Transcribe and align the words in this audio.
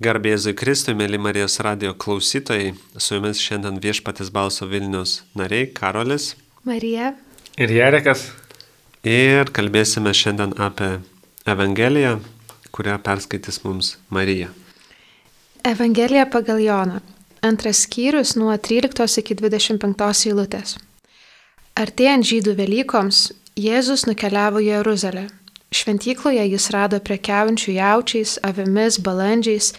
Garbėzui 0.00 0.54
Kristui, 0.56 0.94
mėly 0.96 1.18
Marijos 1.20 1.58
radio 1.60 1.90
klausytojai, 1.92 2.70
su 2.96 3.18
jumis 3.18 3.36
šiandien 3.36 3.76
viešpatis 3.84 4.30
balso 4.32 4.64
Vilnius 4.64 5.18
nariai 5.36 5.66
Karolis. 5.76 6.30
Marija. 6.64 7.10
Ir 7.60 7.74
Jarekas. 7.76 8.22
Ir 9.04 9.52
kalbėsime 9.52 10.14
šiandien 10.16 10.54
apie 10.56 10.88
Evangeliją, 11.44 12.14
kurią 12.72 12.94
perskaitys 13.04 13.60
mums 13.66 13.98
Marija. 14.08 14.48
Evangelija 15.68 16.24
pagal 16.32 16.64
Joną. 16.64 17.02
Antras 17.44 17.84
skyrius 17.84 18.38
nuo 18.40 18.56
13 18.56 19.20
iki 19.20 19.36
25 19.36 20.24
eilutės. 20.32 20.78
Artėjant 21.76 22.24
žydų 22.24 22.56
Velykoms, 22.56 23.26
Jėzus 23.60 24.08
nukeliavo 24.08 24.64
į 24.64 24.72
Jeruzalę. 24.78 25.28
Šventykloje 25.70 26.48
jis 26.50 26.72
rado 26.74 26.98
prekiaujančių 27.04 27.76
jaučiais, 27.76 28.38
avimis, 28.42 28.96
balandžiais 28.98 29.74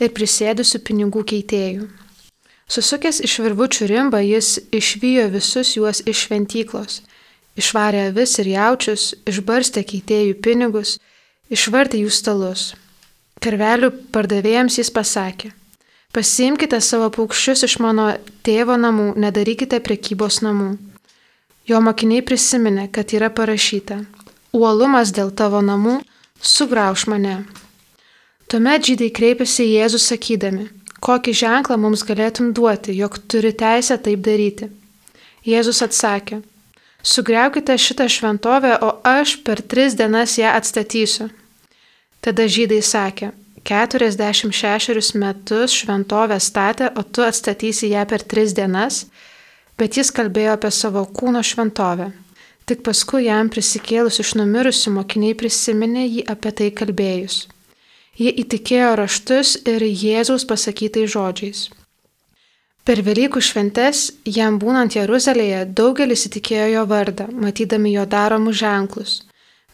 ir 0.00 0.12
prisėdusių 0.16 0.80
pinigų 0.86 1.24
keitėjų. 1.32 1.88
Susukęs 2.72 3.20
iš 3.20 3.38
virvučių 3.44 3.88
rimbą, 3.90 4.20
jis 4.24 4.56
išvijo 4.72 5.26
visus 5.34 5.74
juos 5.76 6.00
iš 6.08 6.26
šventyklos, 6.26 7.00
išvarė 7.60 8.06
avis 8.10 8.38
ir 8.40 8.48
jaučius, 8.54 9.10
išbarstė 9.28 9.82
keitėjų 9.90 10.38
pinigus, 10.44 10.96
išvartė 11.52 12.00
jų 12.04 12.12
stalus. 12.14 12.70
Karvelių 13.42 13.90
pardavėjams 14.14 14.78
jis 14.78 14.92
pasakė, 14.94 15.50
pasiimkite 16.16 16.80
savo 16.80 17.10
paukščius 17.12 17.66
iš 17.68 17.76
mano 17.82 18.12
tėvo 18.46 18.78
namų, 18.80 19.12
nedarykite 19.20 19.82
prekybos 19.84 20.40
namų. 20.46 20.76
Jo 21.68 21.82
mokiniai 21.84 22.24
prisiminė, 22.26 22.88
kad 22.90 23.12
yra 23.14 23.28
parašyta, 23.30 24.00
uolumas 24.56 25.12
dėl 25.14 25.30
tavo 25.34 25.60
namų, 25.62 26.00
sugrauž 26.40 27.06
mane. 27.10 27.42
Tuomet 28.52 28.84
žydai 28.84 29.06
kreipėsi 29.16 29.64
į 29.64 29.68
Jėzų 29.78 29.98
sakydami, 30.04 30.66
kokį 31.00 31.32
ženklą 31.38 31.78
mums 31.80 32.02
galėtum 32.04 32.50
duoti, 32.52 32.92
jog 32.92 33.14
turi 33.24 33.48
teisę 33.56 33.96
taip 33.96 34.20
daryti. 34.26 34.66
Jėzus 35.48 35.80
atsakė, 35.86 36.42
sugriaukite 37.00 37.72
šitą 37.80 38.10
šventovę, 38.12 38.74
o 38.84 38.90
aš 39.08 39.38
per 39.46 39.62
tris 39.64 39.96
dienas 39.96 40.36
ją 40.36 40.50
atstatysiu. 40.58 41.30
Tada 42.20 42.44
žydai 42.44 42.82
sakė, 42.84 43.30
46 43.64 45.16
metus 45.16 45.78
šventovę 45.78 46.36
statė, 46.36 46.90
o 46.92 47.06
tu 47.08 47.24
atstatysi 47.24 47.88
ją 47.94 48.04
per 48.10 48.20
tris 48.20 48.52
dienas, 48.52 49.06
bet 49.80 49.96
jis 49.96 50.12
kalbėjo 50.12 50.58
apie 50.58 50.74
savo 50.76 51.06
kūno 51.08 51.40
šventovę. 51.40 52.12
Tik 52.68 52.84
paskui 52.84 53.24
jam 53.30 53.48
prisikėlus 53.48 54.20
iš 54.20 54.36
numirusių 54.42 54.92
mokiniai 55.00 55.40
prisiminė 55.40 56.04
jį 56.04 56.28
apie 56.36 56.52
tai 56.60 56.70
kalbėjus. 56.76 57.46
Jie 58.20 58.32
įtikėjo 58.42 58.90
raštus 59.00 59.54
ir 59.68 59.84
Jėzaus 59.86 60.44
pasakytais 60.48 61.10
žodžiais. 61.14 61.62
Per 62.84 63.00
Velykų 63.06 63.40
šventes, 63.40 64.10
jam 64.26 64.58
būnant 64.58 64.96
Jeruzalėje, 64.98 65.64
daugelis 65.78 66.26
įtikėjo 66.28 66.68
jo 66.74 66.86
vardą, 66.90 67.28
matydami 67.32 67.94
jo 67.94 68.06
daromus 68.06 68.58
ženklus. 68.58 69.12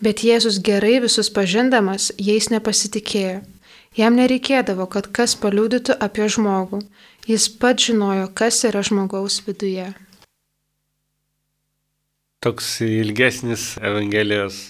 Bet 0.04 0.22
Jėzus 0.22 0.60
gerai 0.62 0.98
visus 1.02 1.32
pažindamas, 1.34 2.12
jais 2.18 2.50
nepasitikėjo. 2.52 3.40
Jam 3.98 4.18
nereikėdavo, 4.20 4.86
kad 4.86 5.08
kas 5.10 5.34
paliūdytų 5.40 5.96
apie 5.98 6.28
žmogų. 6.30 6.84
Jis 7.26 7.48
pats 7.48 7.88
žinojo, 7.88 8.28
kas 8.36 8.62
yra 8.68 8.84
žmogaus 8.86 9.40
viduje 9.46 9.88
toks 12.40 12.80
ilgesnis 12.80 13.74
Evangelijos 13.82 14.68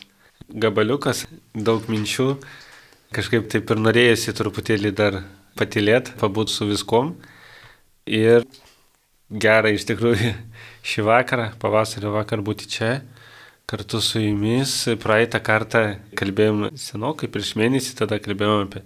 gabaliukas, 0.49 1.27
daug 1.53 1.85
minčių. 1.93 2.31
Kažkaip 3.09 3.47
taip 3.49 3.71
ir 3.73 3.79
norėjusi 3.81 4.35
truputėlį 4.37 4.91
dar 4.93 5.23
patilėti, 5.57 6.13
pabūti 6.21 6.53
su 6.53 6.67
viskom. 6.69 7.15
Ir 8.05 8.45
gera 9.33 9.73
iš 9.73 9.87
tikrųjų 9.89 10.35
šį 10.91 11.05
vakarą, 11.07 11.47
pavasario 11.63 12.13
vakar 12.13 12.43
būti 12.45 12.69
čia 12.69 12.91
kartu 13.69 14.03
su 14.05 14.21
jumis. 14.21 14.75
Praeitą 15.01 15.41
kartą 15.41 15.83
kalbėjom 16.21 16.69
senokai, 16.77 17.31
prieš 17.33 17.55
mėnesį 17.57 17.97
tada 18.03 18.21
kalbėjom 18.21 18.69
apie 18.69 18.85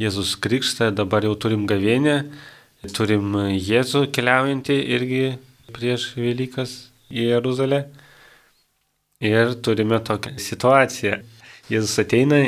Jėzus 0.00 0.38
Krikštą, 0.40 0.88
dabar 0.96 1.28
jau 1.28 1.36
turim 1.36 1.68
gavienę, 1.68 2.16
turim 2.96 3.36
Jėzų 3.52 4.06
keliaujantį 4.16 4.80
irgi 4.96 5.24
prieš 5.76 6.14
Velykas 6.16 6.76
į 7.12 7.28
Jeruzalę. 7.34 7.84
Ir 9.20 9.52
turime 9.60 10.00
tokią 10.00 10.38
situaciją. 10.40 11.20
Jėzus 11.68 11.98
ateina, 12.00 12.38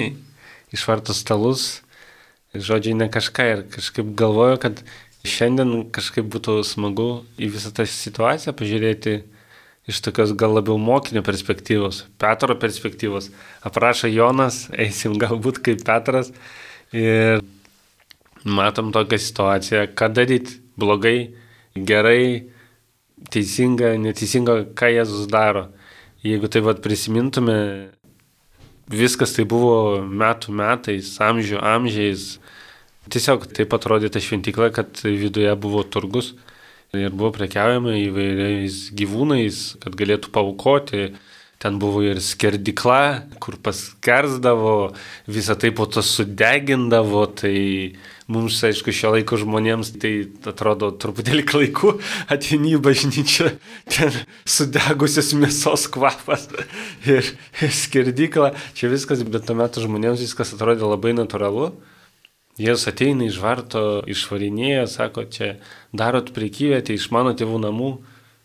išvarto 0.73 1.15
stalus, 1.17 1.83
žodžiai 2.55 2.97
ne 2.99 3.09
kažką 3.13 3.49
ir 3.53 3.65
kažkaip 3.73 4.15
galvoju, 4.19 4.61
kad 4.63 4.83
šiandien 5.25 5.87
kažkaip 5.95 6.27
būtų 6.33 6.61
smagu 6.67 7.23
į 7.39 7.53
visą 7.55 7.73
tą 7.75 7.87
situaciją 7.89 8.55
pažiūrėti 8.59 9.21
iš 9.91 10.01
tokios 10.03 10.35
gal 10.39 10.55
labiau 10.55 10.79
mokinio 10.79 11.23
perspektyvos, 11.27 12.05
Petro 12.19 12.55
perspektyvos. 12.59 13.31
Aprašo 13.67 14.11
Jonas, 14.11 14.67
eisim 14.83 15.19
galbūt 15.21 15.63
kaip 15.65 15.85
Petras 15.87 16.33
ir 16.93 17.43
matom 18.45 18.93
tokią 18.95 19.19
situaciją, 19.19 19.87
ką 19.99 20.11
daryti 20.15 20.59
blogai, 20.79 21.33
gerai, 21.77 22.49
teisinga, 23.31 23.95
neteisinga, 24.03 24.59
ką 24.79 24.91
Jėzus 24.97 25.29
daro. 25.31 25.69
Jeigu 26.23 26.51
tai 26.51 26.63
vad 26.63 26.83
prisimintume, 26.83 27.55
viskas 28.93 29.35
tai 29.37 29.47
buvo 29.49 30.03
metų 30.05 30.55
metais, 30.57 31.15
amžių 31.23 31.61
amžiais. 31.65 32.37
Tiesiog 33.13 33.49
taip 33.57 33.73
atrodė 33.75 34.13
ta 34.13 34.23
šventykla, 34.23 34.71
kad 34.77 35.03
viduje 35.03 35.53
buvo 35.59 35.83
turgus 35.83 36.33
ir 36.93 37.11
buvo 37.11 37.33
prekiaujama 37.35 37.97
įvairiais 37.97 38.91
gyvūnais, 38.97 39.63
kad 39.83 39.97
galėtų 39.97 40.33
paukoti 40.35 41.07
ten 41.63 41.79
buvo 41.79 42.03
ir 42.03 42.19
skerdikla, 42.19 43.29
kur 43.43 43.55
paskersdavo, 43.63 44.93
visą 45.31 45.55
tai 45.55 45.71
po 45.71 45.87
to 45.87 46.03
sudegindavo, 46.03 47.23
tai 47.39 47.95
mums, 48.33 48.59
aišku, 48.65 48.93
šio 48.95 49.13
laiko 49.15 49.37
žmonėms 49.41 49.93
tai 50.01 50.13
atrodo 50.49 50.91
truputėlį 51.03 51.45
klaiku, 51.49 51.95
ateini 52.33 52.75
į 52.77 52.83
bažnyčią, 52.85 53.51
ten 53.93 54.17
sudegusios 54.49 55.33
mėsos 55.39 55.89
kvapas 55.93 56.49
ir, 57.09 57.29
ir 57.61 57.75
skerdikla, 57.77 58.53
čia 58.79 58.93
viskas, 58.93 59.25
bet 59.29 59.47
tuo 59.49 59.57
metu 59.59 59.85
žmonėms 59.85 60.25
viskas 60.25 60.55
atrodė 60.57 60.89
labai 60.89 61.15
natūralu. 61.19 61.73
Jėzus 62.61 62.91
ateina 62.91 63.25
iš 63.25 63.39
varto, 63.41 64.03
išvarinėja, 64.13 64.85
sako, 64.91 65.25
čia 65.33 65.55
darot 65.97 66.35
prekyvietę 66.37 66.93
iš 66.93 67.09
mano 67.15 67.33
tėvų 67.37 67.63
namų, 67.65 67.91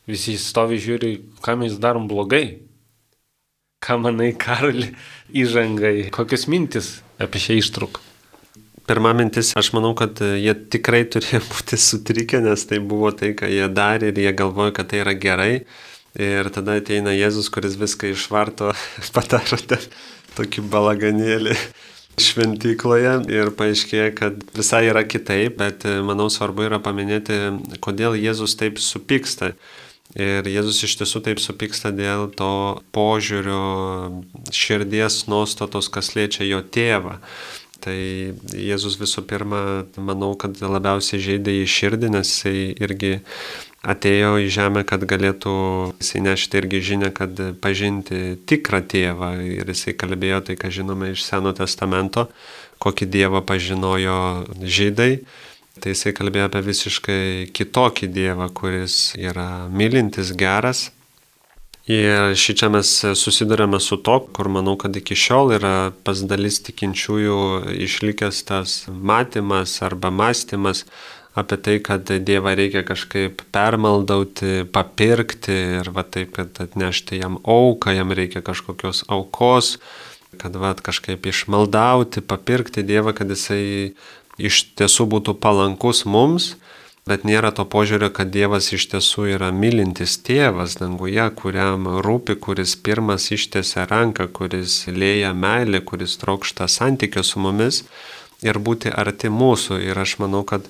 visi 0.07 0.37
stovi 0.39 0.79
žiūri, 0.79 1.11
ką 1.43 1.57
mes 1.59 1.75
darom 1.83 2.07
blogai. 2.07 2.61
Ką 3.83 3.99
manai, 4.01 4.31
Karali, 4.33 4.93
įžangai, 5.35 6.07
kokios 6.15 6.47
mintis 6.49 6.95
apie 7.21 7.43
šią 7.43 7.59
ištrauką? 7.59 8.06
Pirma 8.87 9.11
mintis, 9.11 9.49
aš 9.59 9.73
manau, 9.75 9.91
kad 9.99 10.21
jie 10.23 10.53
tikrai 10.71 11.01
turėjo 11.11 11.41
būti 11.51 11.79
sutrikę, 11.81 12.39
nes 12.45 12.61
tai 12.69 12.79
buvo 12.79 13.11
tai, 13.11 13.33
ką 13.35 13.49
jie 13.51 13.67
darė 13.67 14.13
ir 14.13 14.21
jie 14.23 14.31
galvoja, 14.37 14.71
kad 14.77 14.93
tai 14.93 15.01
yra 15.03 15.15
gerai. 15.17 15.53
Ir 16.17 16.47
tada 16.49 16.79
ateina 16.79 17.11
Jėzus, 17.13 17.51
kuris 17.53 17.75
viską 17.77 18.13
išvarto, 18.15 18.71
padaro 19.15 19.59
tokį 20.37 20.63
balaganėlį 20.71 21.57
šventykloje 22.27 23.17
ir 23.33 23.51
paaiškėja, 23.59 24.13
kad 24.17 24.39
visai 24.55 24.85
yra 24.87 25.03
kitaip, 25.03 25.59
bet 25.59 25.83
manau 26.07 26.29
svarbu 26.31 26.69
yra 26.69 26.79
paminėti, 26.81 27.41
kodėl 27.83 28.15
Jėzus 28.17 28.55
taip 28.57 28.79
supyksta. 28.81 29.51
Ir 30.15 30.47
Jėzus 30.47 30.79
iš 30.87 30.95
tiesų 31.01 31.19
taip 31.27 31.43
supyksta 31.43 31.91
dėl 31.91 32.29
to 32.39 32.79
požiūrio 32.95 34.23
širdies 34.55 35.25
nuostatos, 35.27 35.91
kas 35.91 36.15
liečia 36.15 36.47
jo 36.47 36.63
tėvą. 36.63 37.19
Tai 37.83 37.97
Jėzus 38.57 38.97
visų 38.99 39.23
pirma, 39.29 39.61
manau, 39.97 40.33
kad 40.39 40.59
labiausiai 40.61 41.21
žaidė 41.23 41.59
į 41.61 41.65
širdį, 41.71 42.11
nes 42.15 42.31
jisai 42.31 42.71
irgi 42.73 43.17
atėjo 43.87 44.31
į 44.43 44.47
žemę, 44.51 44.83
kad 44.87 45.05
galėtų 45.07 45.57
jisai 46.01 46.23
nešti 46.25 46.61
irgi 46.61 46.83
žinę, 46.91 47.11
kad 47.15 47.37
pažinti 47.63 48.37
tikrą 48.49 48.81
tėvą. 48.89 49.33
Ir 49.61 49.69
jisai 49.73 49.95
kalbėjo 49.99 50.41
tai, 50.49 50.57
ką 50.59 50.73
žinome 50.79 51.13
iš 51.13 51.27
Seno 51.27 51.53
testamento, 51.57 52.27
kokį 52.83 53.11
dievą 53.13 53.45
pažinojo 53.45 54.17
žydai 54.63 55.13
Tai 55.81 55.93
jisai 55.93 56.13
kalbėjo 56.15 56.47
apie 56.49 56.61
visiškai 56.65 57.23
kitokį 57.55 58.09
Dievą, 58.13 58.49
kuris 58.55 59.13
yra 59.19 59.67
mylintis, 59.69 60.33
geras. 60.37 60.87
Ir 61.87 62.33
šį 62.35 62.53
čia 62.59 62.67
mes 62.67 62.89
susidurėme 63.15 63.79
su 63.79 63.95
to, 64.03 64.17
kur 64.35 64.49
manau, 64.51 64.75
kad 64.75 64.95
iki 64.99 65.15
šiol 65.15 65.53
yra 65.55 65.75
pas 66.03 66.19
dalis 66.27 66.59
tikinčiųjų 66.65 67.37
išlikęs 67.87 68.41
tas 68.49 68.73
matymas 68.91 69.77
arba 69.87 70.11
mąstymas 70.11 70.83
apie 71.37 71.57
tai, 71.63 71.77
kad 71.79 72.09
Dievą 72.09 72.55
reikia 72.57 72.81
kažkaip 72.83 73.43
permaldauti, 73.55 74.65
papirkti 74.73 75.55
ir 75.79 75.91
va 75.95 76.03
taip, 76.03 76.33
kad 76.35 76.59
atnešti 76.59 77.21
jam 77.21 77.37
auką, 77.45 77.93
jam 77.95 78.11
reikia 78.11 78.41
kažkokios 78.43 79.05
aukos, 79.07 79.77
kad 80.41 80.57
va 80.59 80.73
kažkaip 80.75 81.29
išmaldauti, 81.29 82.25
papirkti 82.25 82.83
Dievą, 82.83 83.13
kad 83.15 83.31
jisai 83.31 83.93
iš 84.37 84.63
tiesų 84.75 85.07
būtų 85.13 85.37
palankus 85.39 86.03
mums, 86.09 86.55
bet 87.07 87.23
nėra 87.27 87.53
to 87.55 87.65
požiūrio, 87.65 88.09
kad 88.13 88.31
Dievas 88.33 88.69
iš 88.75 88.87
tiesų 88.91 89.29
yra 89.37 89.49
mylintis 89.55 90.17
tėvas 90.27 90.77
danguje, 90.81 91.23
kuriam 91.39 91.87
rūpi, 92.05 92.35
kuris 92.43 92.75
pirmas 92.75 93.29
ištiesia 93.35 93.87
ranką, 93.89 94.27
kuris 94.27 94.83
lėja 94.91 95.33
meilį, 95.33 95.81
kuris 95.87 96.17
trokšta 96.21 96.67
santykio 96.71 97.23
su 97.23 97.41
mumis 97.43 97.83
ir 98.43 98.59
būti 98.59 98.91
arti 98.91 99.31
mūsų. 99.33 99.79
Ir 99.87 99.97
aš 100.03 100.17
manau, 100.23 100.43
kad 100.47 100.67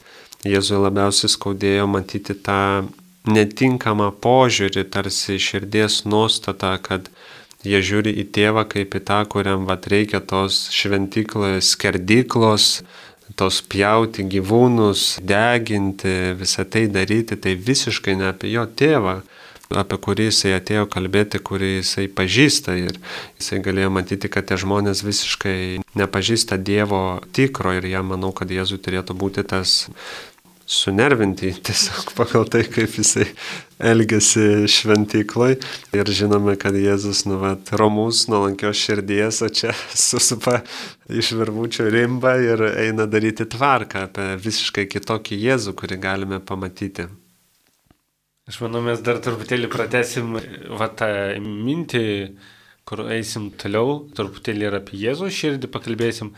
Jėzui 0.48 0.78
labiausiai 0.80 1.34
skaudėjo 1.34 1.88
matyti 1.90 2.38
tą 2.38 2.86
netinkamą 3.28 4.12
požiūrį, 4.24 4.86
tarsi 4.94 5.40
širdies 5.42 6.04
nuostatą, 6.08 6.78
kad 6.84 7.10
jie 7.68 7.82
žiūri 7.84 8.14
į 8.22 8.28
tėvą 8.36 8.64
kaip 8.70 8.96
į 8.96 9.02
tą, 9.08 9.24
kuriam 9.32 9.66
vat 9.68 9.90
reikia 9.92 10.22
tos 10.24 10.68
šventyklos, 10.74 11.74
skerdyklos, 11.74 12.70
tos 13.36 13.60
pjauti 13.66 14.24
gyvūnus, 14.30 15.18
deginti, 15.26 16.14
visą 16.40 16.64
tai 16.70 16.88
daryti, 16.92 17.36
tai 17.36 17.58
visiškai 17.60 18.16
ne 18.20 18.30
apie 18.32 18.54
jo 18.54 18.64
tėvą, 18.70 19.20
apie 19.76 19.98
kurį 20.00 20.30
jisai 20.30 20.54
atėjo 20.56 20.86
kalbėti, 20.92 21.42
kurį 21.44 21.74
jisai 21.80 22.08
pažįsta. 22.08 22.78
Ir 22.80 22.96
jisai 23.40 23.60
galėjo 23.66 23.92
matyti, 23.92 24.32
kad 24.32 24.48
tie 24.48 24.60
žmonės 24.60 25.04
visiškai 25.04 25.84
nepažįsta 26.00 26.60
Dievo 26.62 27.20
tikro. 27.36 27.76
Ir 27.76 27.90
jam 27.92 28.14
manau, 28.14 28.32
kad 28.32 28.52
Jėzui 28.52 28.80
turėtų 28.80 29.18
būti 29.18 29.44
tas 29.48 29.90
sunervinti 30.68 31.54
tiesiog 31.64 32.12
pagal 32.18 32.48
tai, 32.52 32.66
kaip 32.68 32.98
jisai 33.00 33.26
elgesi 33.80 34.68
šventykloj. 34.72 35.56
Ir 35.96 36.12
žinome, 36.12 36.58
kad 36.60 36.76
Jėzus, 36.76 37.24
nu, 37.30 37.38
vat, 37.42 37.72
romus, 37.80 38.26
nuolankios 38.32 38.80
širdies, 38.82 39.40
o 39.46 39.50
čia 39.50 39.72
susupa 39.96 40.60
iš 41.08 41.32
virvučio 41.40 41.88
rimba 41.94 42.36
ir 42.44 42.66
eina 42.74 43.08
daryti 43.08 43.48
tvarką 43.48 44.08
apie 44.10 44.28
visiškai 44.44 44.90
kitokį 44.92 45.40
Jėzų, 45.46 45.76
kurį 45.80 46.02
galime 46.04 46.42
pamatyti. 46.44 47.08
Aš 48.48 48.62
manau, 48.64 48.84
mes 48.84 49.00
dar 49.04 49.18
truputėlį 49.24 49.68
pratesim 49.72 50.38
va 50.80 50.88
tą 50.96 51.10
mintį, 51.44 52.06
kur 52.88 53.08
eisim 53.12 53.50
toliau, 53.60 54.06
truputėlį 54.16 54.70
ir 54.70 54.78
apie 54.82 55.00
Jėzų 55.02 55.32
širdį 55.36 55.72
pakalbėsim. 55.72 56.32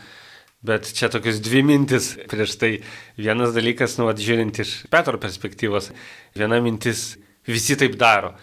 Bet 0.60 0.90
čia 0.92 1.08
tokios 1.08 1.38
dvi 1.40 1.62
mintis 1.64 2.12
prieš 2.28 2.58
tai. 2.60 2.72
Vienas 3.16 3.54
dalykas, 3.56 3.96
nu, 3.96 4.10
žiūrint 4.12 4.60
iš 4.60 4.74
Petro 4.92 5.16
perspektyvos, 5.20 5.88
viena 6.36 6.58
mintis, 6.60 7.14
visi 7.48 7.78
taip 7.80 7.96
daro. 8.00 8.34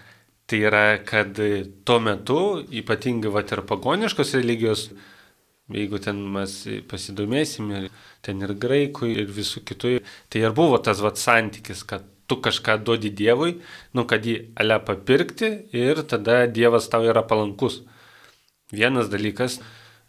Tai 0.49 0.57
yra, 0.63 0.83
kad 1.05 1.37
tuo 1.85 1.99
metu, 2.01 2.39
ypatingai 2.81 3.29
va 3.29 3.43
ir 3.45 3.61
pagoniškos 3.69 4.33
religijos, 4.39 4.87
jeigu 5.69 5.99
ten 6.01 6.21
mes 6.33 6.53
pasidomėsim, 6.89 7.69
ir 7.75 7.89
ten 8.23 8.41
ir 8.41 8.53
graikų, 8.55 9.11
ir 9.11 9.33
visų 9.37 9.65
kitų, 9.67 9.97
tai 10.31 10.45
ir 10.45 10.55
buvo 10.57 10.79
tas 10.81 11.03
va 11.03 11.11
santykis, 11.13 11.83
kad 11.83 12.07
tu 12.27 12.39
kažką 12.43 12.79
duodi 12.83 13.11
Dievui, 13.13 13.57
nu, 13.93 14.07
kad 14.07 14.25
jį 14.25 14.37
ale 14.59 14.79
papirkti 14.83 15.51
ir 15.75 16.01
tada 16.07 16.45
Dievas 16.47 16.89
tau 16.91 17.05
yra 17.07 17.23
palankus. 17.27 17.81
Vienas 18.71 19.11
dalykas, 19.11 19.61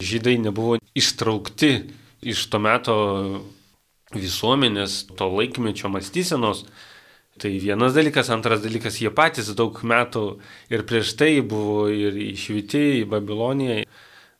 žydai 0.02 0.38
nebuvo 0.38 0.78
ištraukti 0.94 1.72
iš 2.22 2.44
to 2.50 2.58
meto 2.62 2.96
visuomenės, 4.14 5.04
to 5.18 5.28
laikmečio 5.28 5.90
mąstysenos. 5.92 6.64
Tai 7.38 7.50
vienas 7.62 7.94
dalykas, 7.94 8.32
antras 8.34 8.64
dalykas, 8.64 8.98
jie 8.98 9.12
patys 9.14 9.52
daug 9.54 9.76
metų 9.86 10.22
ir 10.74 10.82
prieš 10.88 11.12
tai 11.18 11.36
buvo 11.46 11.86
ir 11.92 12.16
išvyti 12.18 13.02
į 13.02 13.04
Babiloniją. 13.12 13.84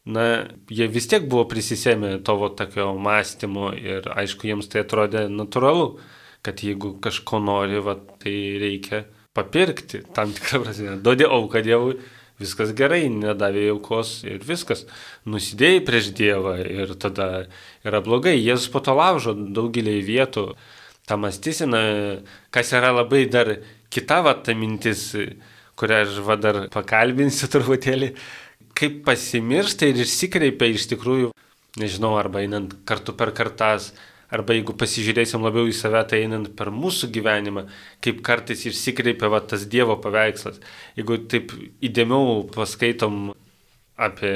Na, 0.09 0.25
jie 0.73 0.89
vis 0.89 1.07
tiek 1.07 1.27
buvo 1.29 1.45
prisisėmę 1.51 2.17
tavo 2.25 2.49
tokio 2.49 2.95
mąstymo 2.97 3.75
ir 3.77 4.09
aišku, 4.09 4.49
jiems 4.49 4.71
tai 4.73 4.83
atrodė 4.83 5.27
natūralu, 5.29 5.99
kad 6.43 6.63
jeigu 6.65 6.95
kažko 7.05 7.43
nori, 7.45 7.79
va, 7.85 7.99
tai 8.23 8.35
reikia 8.63 9.05
papirkti 9.37 10.01
tam 10.17 10.33
tikrą 10.35 10.63
prasme. 10.65 10.97
Duodi 11.05 11.29
auką 11.29 11.63
Dievui 11.63 11.99
viskas 12.39 12.73
gerai, 12.77 13.07
nedavė 13.11 13.69
aukos 13.73 14.23
ir 14.27 14.43
viskas. 14.47 14.85
Nusidėjai 15.29 15.85
prieš 15.87 16.11
Dievą 16.19 16.57
ir 16.63 16.95
tada 17.01 17.47
yra 17.87 18.03
blogai. 18.05 18.37
Jėzus 18.39 18.71
po 18.73 18.83
to 18.85 18.95
laužo 18.99 19.35
daugelį 19.35 19.99
vietų 20.07 20.47
tą 21.09 21.19
mąstysiną, 21.21 21.81
kas 22.55 22.73
yra 22.77 22.93
labai 22.93 23.25
dar 23.33 23.57
kita 23.91 24.21
va 24.25 24.35
ta 24.45 24.55
mintis, 24.55 25.11
kurią 25.79 26.03
aš 26.05 26.21
va 26.27 26.37
dar 26.37 26.61
pakalbinsiu 26.73 27.49
truputėlį, 27.53 28.13
kaip 28.79 29.03
pasimiršta 29.07 29.89
ir 29.91 30.05
išsikreipia 30.05 30.71
iš 30.75 30.89
tikrųjų, 30.93 31.33
nežinau, 31.81 32.15
arba 32.21 32.45
einant 32.45 32.77
kartu 32.89 33.15
per 33.17 33.33
kartas, 33.37 33.93
Arba 34.29 34.53
jeigu 34.53 34.75
pasižiūrėsim 34.77 35.41
labiau 35.41 35.71
į 35.71 35.75
save, 35.77 36.03
tai 36.11 36.21
einant 36.27 36.51
per 36.57 36.69
mūsų 36.75 37.09
gyvenimą, 37.15 37.65
kaip 38.05 38.21
kartais 38.27 38.67
išsikreipia 38.69 39.31
va, 39.33 39.41
tas 39.41 39.65
Dievo 39.73 39.97
paveikslas. 40.05 40.59
Jeigu 40.99 41.17
taip 41.33 41.55
įdėmiau 41.85 42.43
paskaitom 42.53 43.31
apie 43.97 44.35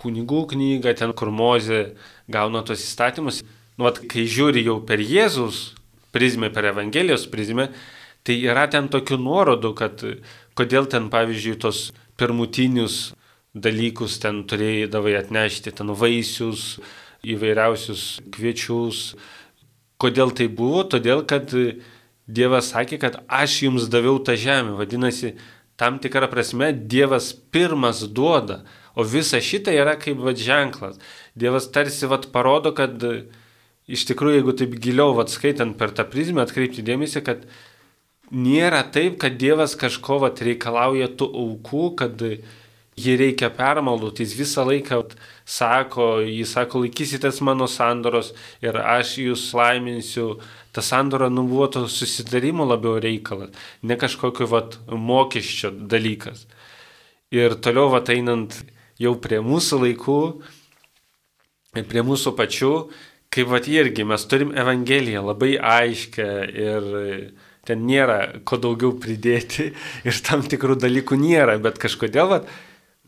kunigų 0.00 0.46
knygą, 0.54 0.94
ten 0.96 1.12
kur 1.12 1.28
Mozė 1.34 1.82
gauna 2.30 2.62
tos 2.64 2.80
įstatymus, 2.86 3.42
nu, 3.76 3.84
vat, 3.84 4.00
kai 4.08 4.24
žiūri 4.24 4.64
jau 4.64 4.78
per 4.88 5.02
Jėzus 5.04 5.74
prizmę, 6.14 6.48
per 6.54 6.70
Evangelijos 6.70 7.26
prizmę, 7.28 7.68
tai 8.24 8.38
yra 8.48 8.64
ten 8.72 8.88
tokių 8.88 9.18
nuorodų, 9.20 9.74
kad 9.76 10.04
kodėl 10.58 10.88
ten, 10.90 11.10
pavyzdžiui, 11.12 11.58
tos 11.60 11.90
pirmutinius 12.18 13.12
dalykus 13.54 14.18
ten 14.22 14.42
turėjai 14.48 14.88
atnešti, 15.20 15.72
ten 15.72 15.92
vaisius, 15.92 16.78
įvairiausius 17.34 18.04
kviečius. 18.34 19.12
Kodėl 19.98 20.34
tai 20.36 20.46
buvo? 20.48 20.84
Todėl, 20.86 21.24
kad 21.28 21.52
Dievas 22.28 22.72
sakė, 22.74 22.98
kad 23.00 23.22
aš 23.24 23.62
jums 23.64 23.88
daviau 23.90 24.18
tą 24.20 24.36
žemę. 24.38 24.76
Vadinasi, 24.78 25.32
tam 25.80 25.96
tikrą 26.02 26.28
prasme 26.30 26.72
Dievas 26.72 27.32
pirmas 27.32 28.02
duoda, 28.12 28.62
o 28.98 29.06
visa 29.06 29.40
šita 29.40 29.72
yra 29.72 29.96
kaip 30.00 30.20
vad 30.20 30.38
ženklas. 30.38 30.98
Dievas 31.38 31.70
tarsi 31.72 32.10
vad 32.10 32.28
parodo, 32.34 32.74
kad 32.76 33.00
iš 33.88 34.04
tikrųjų, 34.10 34.42
jeigu 34.42 34.54
taip 34.58 34.76
giliau 34.82 35.16
vad 35.16 35.32
skaitant 35.32 35.78
per 35.80 35.94
tą 35.96 36.04
prizmę, 36.10 36.44
atkreipti 36.44 36.84
dėmesį, 36.84 37.24
kad 37.24 37.46
nėra 38.34 38.82
taip, 38.92 39.16
kad 39.22 39.38
Dievas 39.40 39.76
kažko 39.78 40.20
vad 40.26 40.42
reikalauja 40.44 41.08
tų 41.16 41.30
aukų, 41.44 41.84
kad 42.02 42.26
jį 42.98 43.16
reikia 43.20 43.50
permaldoti, 43.54 44.24
jis 44.26 44.36
visą 44.38 44.64
laiką 44.68 45.00
sako, 45.48 46.08
jis 46.26 46.52
sako, 46.56 46.82
laikysitės 46.84 47.40
mano 47.46 47.68
sandoros 47.70 48.32
ir 48.64 48.78
aš 48.80 49.16
jūs 49.22 49.48
laiminsiu. 49.56 50.38
Ta 50.72 50.84
sandora 50.84 51.30
nu 51.32 51.46
buvo 51.48 51.66
to 51.72 51.86
susidarimo 51.90 52.66
labiau 52.68 52.98
reikalas, 53.02 53.54
ne 53.82 53.96
kažkokio 53.98 54.46
vat, 54.50 54.78
mokesčio 54.88 55.72
dalykas. 55.90 56.46
Ir 57.34 57.56
toliau 57.64 57.90
vat 57.92 58.10
einant 58.12 58.54
jau 59.00 59.14
prie 59.22 59.40
mūsų 59.44 59.82
laikų, 59.84 60.20
prie 61.88 62.02
mūsų 62.04 62.34
pačių, 62.38 62.72
kaip 63.32 63.50
vat 63.52 63.68
irgi 63.68 64.06
mes 64.08 64.24
turim 64.28 64.54
Evangeliją 64.56 65.24
labai 65.26 65.56
aiškę 65.58 66.28
ir 66.48 66.88
ten 67.68 67.84
nėra 67.84 68.40
ko 68.48 68.56
daugiau 68.60 68.94
pridėti 69.00 69.72
ir 70.08 70.22
tam 70.24 70.44
tikrų 70.46 70.78
dalykų 70.80 71.18
nėra, 71.20 71.58
bet 71.62 71.80
kažkodėl 71.82 72.32
vat, 72.32 72.48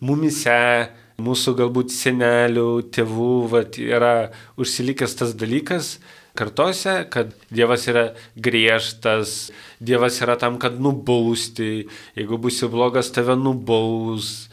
mumise, 0.05 0.91
mūsų 1.21 1.55
galbūt 1.59 1.93
senelių, 1.93 2.69
tėvų, 2.95 3.35
vat, 3.53 3.79
yra 3.81 4.15
užsilikęs 4.61 5.19
tas 5.21 5.37
dalykas 5.39 5.99
kartose, 6.39 7.05
kad 7.13 7.33
Dievas 7.53 7.87
yra 7.91 8.11
griežtas, 8.37 9.51
Dievas 9.81 10.21
yra 10.25 10.39
tam, 10.41 10.59
kad 10.63 10.79
nubausti, 10.81 11.89
jeigu 12.17 12.39
būsi 12.41 12.71
blogas, 12.71 13.11
tave 13.15 13.37
nubaus. 13.37 14.49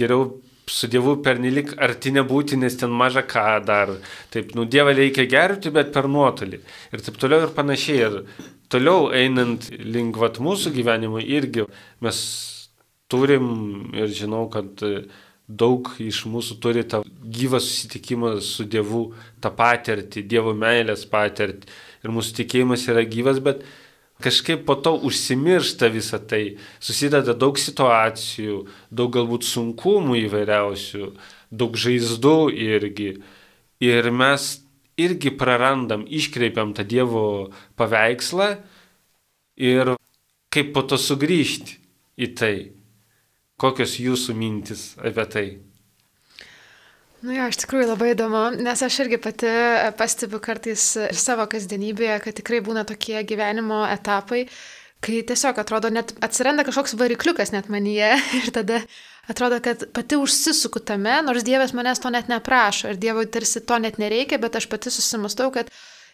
Geriau 0.00 0.30
su 0.70 0.88
Dievu 0.90 1.16
pernelik 1.24 1.74
arti 1.82 2.12
nebūti, 2.14 2.58
nes 2.60 2.76
ten 2.78 2.92
maža 2.94 3.24
ką 3.26 3.58
dar. 3.66 3.96
Taip, 4.32 4.54
nu 4.54 4.64
Dievą 4.70 4.94
reikia 4.96 5.26
gerbti, 5.30 5.72
bet 5.74 5.92
per 5.94 6.08
nuotolį. 6.08 6.62
Ir 6.94 7.04
taip 7.04 7.18
toliau 7.20 7.44
ir 7.46 7.54
panašiai. 7.56 8.06
Ir 8.06 8.48
toliau 8.70 9.10
einant 9.16 9.66
link 9.82 10.18
vat 10.20 10.38
mūsų 10.42 10.72
gyvenimo 10.76 11.20
irgi 11.20 11.66
mes 12.04 12.22
turim 13.10 13.90
ir 13.96 14.10
žinau, 14.14 14.46
kad 14.52 14.80
e, 14.86 15.04
daug 15.50 15.90
iš 16.00 16.24
mūsų 16.30 16.56
turi 16.62 16.84
tą 16.86 17.02
gyvą 17.04 17.60
susitikimą 17.62 18.36
su 18.44 18.66
Dievu, 18.70 19.10
tą 19.42 19.50
patirtį, 19.54 20.24
Dievo 20.30 20.54
meilės 20.56 21.04
patirtį. 21.10 21.68
Ir 22.04 22.14
mūsų 22.14 22.36
tikėjimas 22.40 22.86
yra 22.88 23.04
gyvas, 23.04 23.42
bet 23.44 23.64
kažkaip 24.22 24.64
po 24.68 24.76
to 24.78 24.94
užsimiršta 25.08 25.90
visą 25.92 26.20
tai. 26.22 26.56
Susideda 26.78 27.34
daug 27.34 27.58
situacijų, 27.58 28.64
daug 28.94 29.12
galbūt 29.16 29.48
sunkumų 29.48 30.22
įvairiausių, 30.26 31.12
daug 31.50 31.76
žaizdų 31.76 32.38
irgi. 32.54 33.14
Ir 33.80 34.10
mes 34.12 34.52
irgi 35.00 35.32
prarandam, 35.34 36.04
iškreipiam 36.06 36.74
tą 36.76 36.84
Dievo 36.84 37.50
paveikslą 37.80 38.52
ir 39.60 39.96
kaip 40.52 40.74
po 40.74 40.84
to 40.84 40.98
sugrįžti 41.00 41.78
į 42.20 42.28
tai. 42.36 42.56
Kokios 43.60 43.98
jūsų 44.00 44.36
mintis 44.38 44.94
apie 44.96 45.26
tai? 45.28 45.46
Nu 47.20 47.34
jo, 47.36 47.50
iš 47.52 47.58
tikrųjų 47.60 47.90
labai 47.90 48.14
įdomu, 48.14 48.46
nes 48.64 48.80
aš 48.80 49.02
irgi 49.04 49.18
pati 49.20 49.50
pastebiu 49.98 50.38
kartais 50.40 50.84
ir 51.02 51.18
savo 51.20 51.44
kasdienybėje, 51.52 52.16
kad 52.24 52.38
tikrai 52.38 52.62
būna 52.64 52.86
tokie 52.88 53.18
gyvenimo 53.28 53.82
etapai, 53.92 54.46
kai 55.04 55.20
tiesiog 55.28 55.60
atrodo, 55.60 55.90
net 55.92 56.14
atsiranda 56.24 56.64
kažkoks 56.64 56.96
varikliukas 56.96 57.52
net 57.52 57.68
manyje 57.72 58.14
ir 58.40 58.48
tada 58.56 58.80
atrodo, 59.28 59.60
kad 59.64 59.84
pati 59.92 60.16
užsisuku 60.16 60.80
tame, 60.80 61.18
nors 61.26 61.44
Dievas 61.44 61.76
manęs 61.76 62.00
to 62.00 62.08
net 62.12 62.32
neprašo 62.32 62.94
ir 62.94 63.00
Dievui 63.00 63.28
tarsi 63.28 63.60
to 63.60 63.76
net 63.84 64.00
nereikia, 64.00 64.40
bet 64.40 64.56
aš 64.56 64.70
pati 64.72 64.92
susimastau, 64.92 65.52
kad 65.52 65.68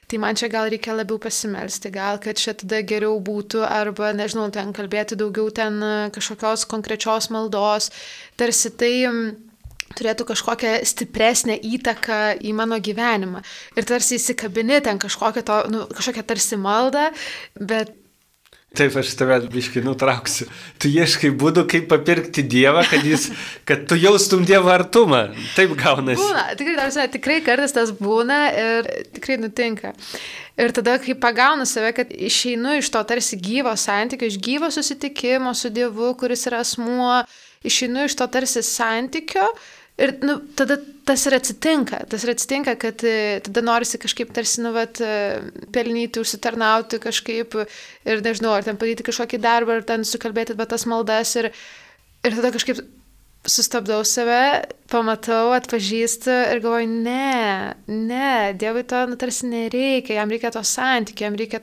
tai 0.07 0.21
man 0.23 0.39
čia 0.39 0.49
gal 0.53 0.71
reikia 0.71 0.95
labiau 0.95 1.19
pasimelsti, 1.23 1.91
gal 1.95 2.21
kad 2.23 2.39
čia 2.39 2.55
tada 2.55 2.83
geriau 2.87 3.19
būtų, 3.23 3.65
arba, 3.67 4.13
nežinau, 4.15 4.47
ten 4.55 4.71
kalbėti 4.77 5.19
daugiau 5.19 5.51
ten 5.51 5.83
kažkokios 6.15 6.67
konkrečios 6.71 7.31
maldos, 7.35 7.91
tarsi 8.39 8.71
tai 8.79 8.95
turėtų 9.97 10.27
kažkokią 10.29 10.73
stipresnę 10.87 11.57
įtaką 11.75 12.21
į 12.45 12.55
mano 12.59 12.79
gyvenimą. 12.83 13.43
Ir 13.79 13.87
tarsi 13.89 14.19
įsikabini 14.19 14.81
ten 14.85 14.99
kažkokią, 15.03 15.45
to, 15.47 15.61
nu, 15.73 15.85
kažkokią 15.91 16.27
tarsi 16.27 16.59
maldą, 16.61 17.09
bet 17.59 17.95
Taip, 18.77 18.97
aš 19.01 19.13
tave 19.19 19.39
biškai 19.53 19.83
nutrauksiu. 19.85 20.47
Tu 20.83 20.91
ieškai 20.93 21.31
būdų, 21.39 21.67
kaip 21.71 21.87
papirkti 21.91 22.45
Dievą, 22.47 22.83
kad, 22.91 23.05
jis, 23.07 23.31
kad 23.69 23.87
tu 23.89 23.99
jaustum 23.99 24.45
Dievo 24.49 24.73
artumą. 24.73 25.23
Taip 25.57 25.73
gaunasi. 25.81 26.21
Būna, 26.21 26.45
tikrai, 26.59 26.77
tarsi, 26.81 27.07
tikrai 27.17 27.39
kartais 27.47 27.77
tas 27.77 27.95
būna 27.97 28.41
ir 28.53 28.91
tikrai 29.17 29.39
nutinka. 29.41 29.95
Ir 30.61 30.73
tada, 30.77 30.99
kai 31.03 31.17
pagaunu 31.21 31.67
save, 31.69 31.95
kad 31.97 32.13
išeinu 32.13 32.79
iš 32.81 32.93
to 32.93 33.03
tarsi 33.09 33.41
gyvo 33.41 33.73
santykio, 33.77 34.29
iš 34.29 34.39
gyvo 34.45 34.71
susitikimo 34.73 35.53
su 35.57 35.73
Dievu, 35.73 36.15
kuris 36.21 36.47
yra 36.49 36.63
asmuo, 36.65 37.19
išeinu 37.67 38.07
iš 38.09 38.17
to 38.21 38.29
tarsi 38.33 38.65
santykio, 38.65 39.51
Ir 39.97 40.13
nu, 40.21 40.37
tada 40.57 40.77
tas 41.07 41.23
ir 41.29 41.37
atsitinka. 41.39 42.03
Tas 42.11 42.27
ir 42.27 42.35
atsitinka, 42.35 42.77
kad 42.83 43.05
e, 43.07 43.39
tada 43.47 43.63
norisi 43.65 44.01
kažkaip 44.03 44.33
tarsi, 44.37 44.61
nu, 44.65 44.75
vat, 44.77 45.01
e, 45.01 45.41
pelnyti, 45.75 46.23
užsitarnauti 46.23 47.01
kažkaip 47.03 47.57
ir 47.63 48.23
nežinau, 48.27 48.57
ar 48.57 48.67
ten 48.67 48.79
padaryti 48.81 49.07
kažkokį 49.07 49.43
darbą, 49.43 49.79
ar 49.79 49.89
ten 49.89 50.07
sukalbėti 50.09 50.59
bet 50.59 50.75
tas 50.75 50.87
maldas. 50.91 51.37
Ir, 51.39 51.53
ir 52.27 52.39
tada 52.39 52.53
kažkaip 52.55 52.83
sustabdau 53.47 54.03
save, 54.07 54.67
pamatau, 54.91 55.53
atpažįstu 55.57 56.33
ir 56.53 56.63
galvoju, 56.65 56.89
ne, 57.07 57.75
ne, 57.87 58.31
Dievui 58.59 58.83
to 58.89 59.05
nu, 59.11 59.19
tarsi 59.21 59.51
nereikia, 59.51 60.19
jam 60.21 60.33
reikia 60.33 60.51
to 60.55 60.63
santykio, 60.67 61.29
jam 61.29 61.39
reikia 61.39 61.63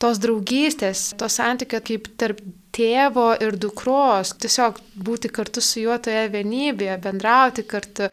tos 0.00 0.20
draugystės, 0.22 1.10
to 1.18 1.28
santykio 1.32 1.82
kaip 1.84 2.08
tarp 2.20 2.40
tėvo 2.74 3.32
ir 3.42 3.58
dukros, 3.60 4.34
tiesiog 4.40 4.80
būti 5.04 5.30
kartu 5.34 5.62
su 5.64 5.82
juo 5.84 5.96
toje 6.02 6.28
vienybėje, 6.32 6.98
bendrauti 7.04 7.66
kartu. 7.68 8.10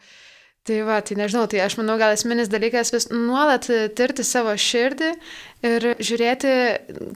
Tai 0.66 0.80
va, 0.82 0.98
tai 1.06 1.14
nežinau, 1.18 1.46
tai 1.46 1.60
aš 1.62 1.76
manau, 1.78 1.94
gal 2.00 2.14
esminis 2.16 2.50
dalykas 2.50 2.90
vis 2.94 3.06
nuolat 3.12 3.68
tirti 3.98 4.24
savo 4.26 4.54
širdį 4.58 5.12
ir 5.68 5.88
žiūrėti, 6.02 6.54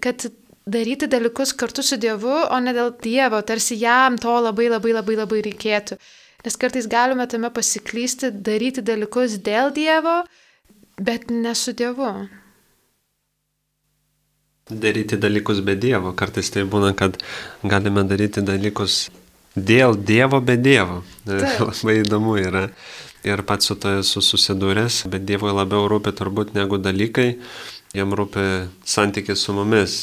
kad 0.04 0.28
daryti 0.71 1.09
dalykus 1.11 1.52
kartu 1.59 1.83
su 1.83 1.99
Dievu, 1.99 2.37
o 2.47 2.61
ne 2.62 2.75
dėl 2.76 2.92
Dievo, 3.02 3.40
tarsi 3.42 3.80
jam 3.80 4.19
to 4.23 4.37
labai 4.38 4.69
labai 4.71 4.95
labai 4.95 5.19
labai 5.19 5.42
reikėtų. 5.49 5.99
Nes 6.47 6.57
kartais 6.57 6.87
galime 6.88 7.26
tame 7.28 7.50
pasiklysti, 7.52 8.30
daryti 8.30 8.87
dalykus 8.87 9.40
dėl 9.42 9.75
Dievo, 9.75 10.21
bet 11.02 11.28
ne 11.35 11.57
su 11.59 11.75
Dievu 11.75 12.12
daryti 14.71 15.16
dalykus 15.16 15.61
be 15.61 15.75
Dievo. 15.76 16.12
Kartais 16.16 16.50
tai 16.52 16.64
būna, 16.69 16.92
kad 16.97 17.19
galime 17.66 18.04
daryti 18.09 18.42
dalykus 18.45 19.09
dėl 19.57 19.97
Dievo 19.97 20.40
be 20.40 20.57
Dievo. 20.57 21.02
Taip. 21.26 21.61
Labai 21.66 22.00
įdomu 22.04 22.37
yra. 22.40 22.69
Ir 23.27 23.43
pats 23.49 23.69
su 23.69 23.77
to 23.77 23.99
esu 24.00 24.23
susidūręs, 24.25 25.03
bet 25.12 25.27
Dievui 25.29 25.53
labiau 25.53 25.89
rūpi 25.93 26.15
turbūt 26.17 26.55
negu 26.57 26.79
dalykai, 26.81 27.35
jam 27.97 28.15
rūpi 28.17 28.47
santykis 28.89 29.45
su 29.45 29.57
mumis. 29.57 29.99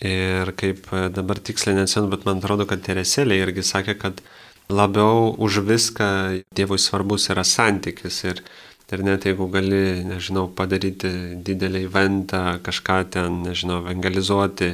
Ir 0.00 0.50
kaip 0.58 0.88
dabar 1.14 1.38
tiksliai 1.38 1.76
neatsimenu, 1.76 2.10
bet 2.14 2.24
man 2.26 2.40
atrodo, 2.40 2.66
kad 2.66 2.82
Tereselė 2.82 3.36
irgi 3.42 3.62
sakė, 3.66 3.94
kad 4.00 4.24
labiau 4.72 5.30
už 5.38 5.60
viską 5.68 6.10
Dievui 6.56 6.80
svarbus 6.80 7.28
yra 7.30 7.44
santykis. 7.44 8.24
Ir 8.32 8.42
Ir 8.90 9.04
net 9.06 9.22
jeigu 9.22 9.46
gali, 9.54 10.02
nežinau, 10.02 10.48
padaryti 10.50 11.10
didelį 11.46 11.84
eventą, 11.86 12.40
kažką 12.66 12.96
ten, 13.14 13.36
nežinau, 13.46 13.76
evangelizuoti, 13.84 14.72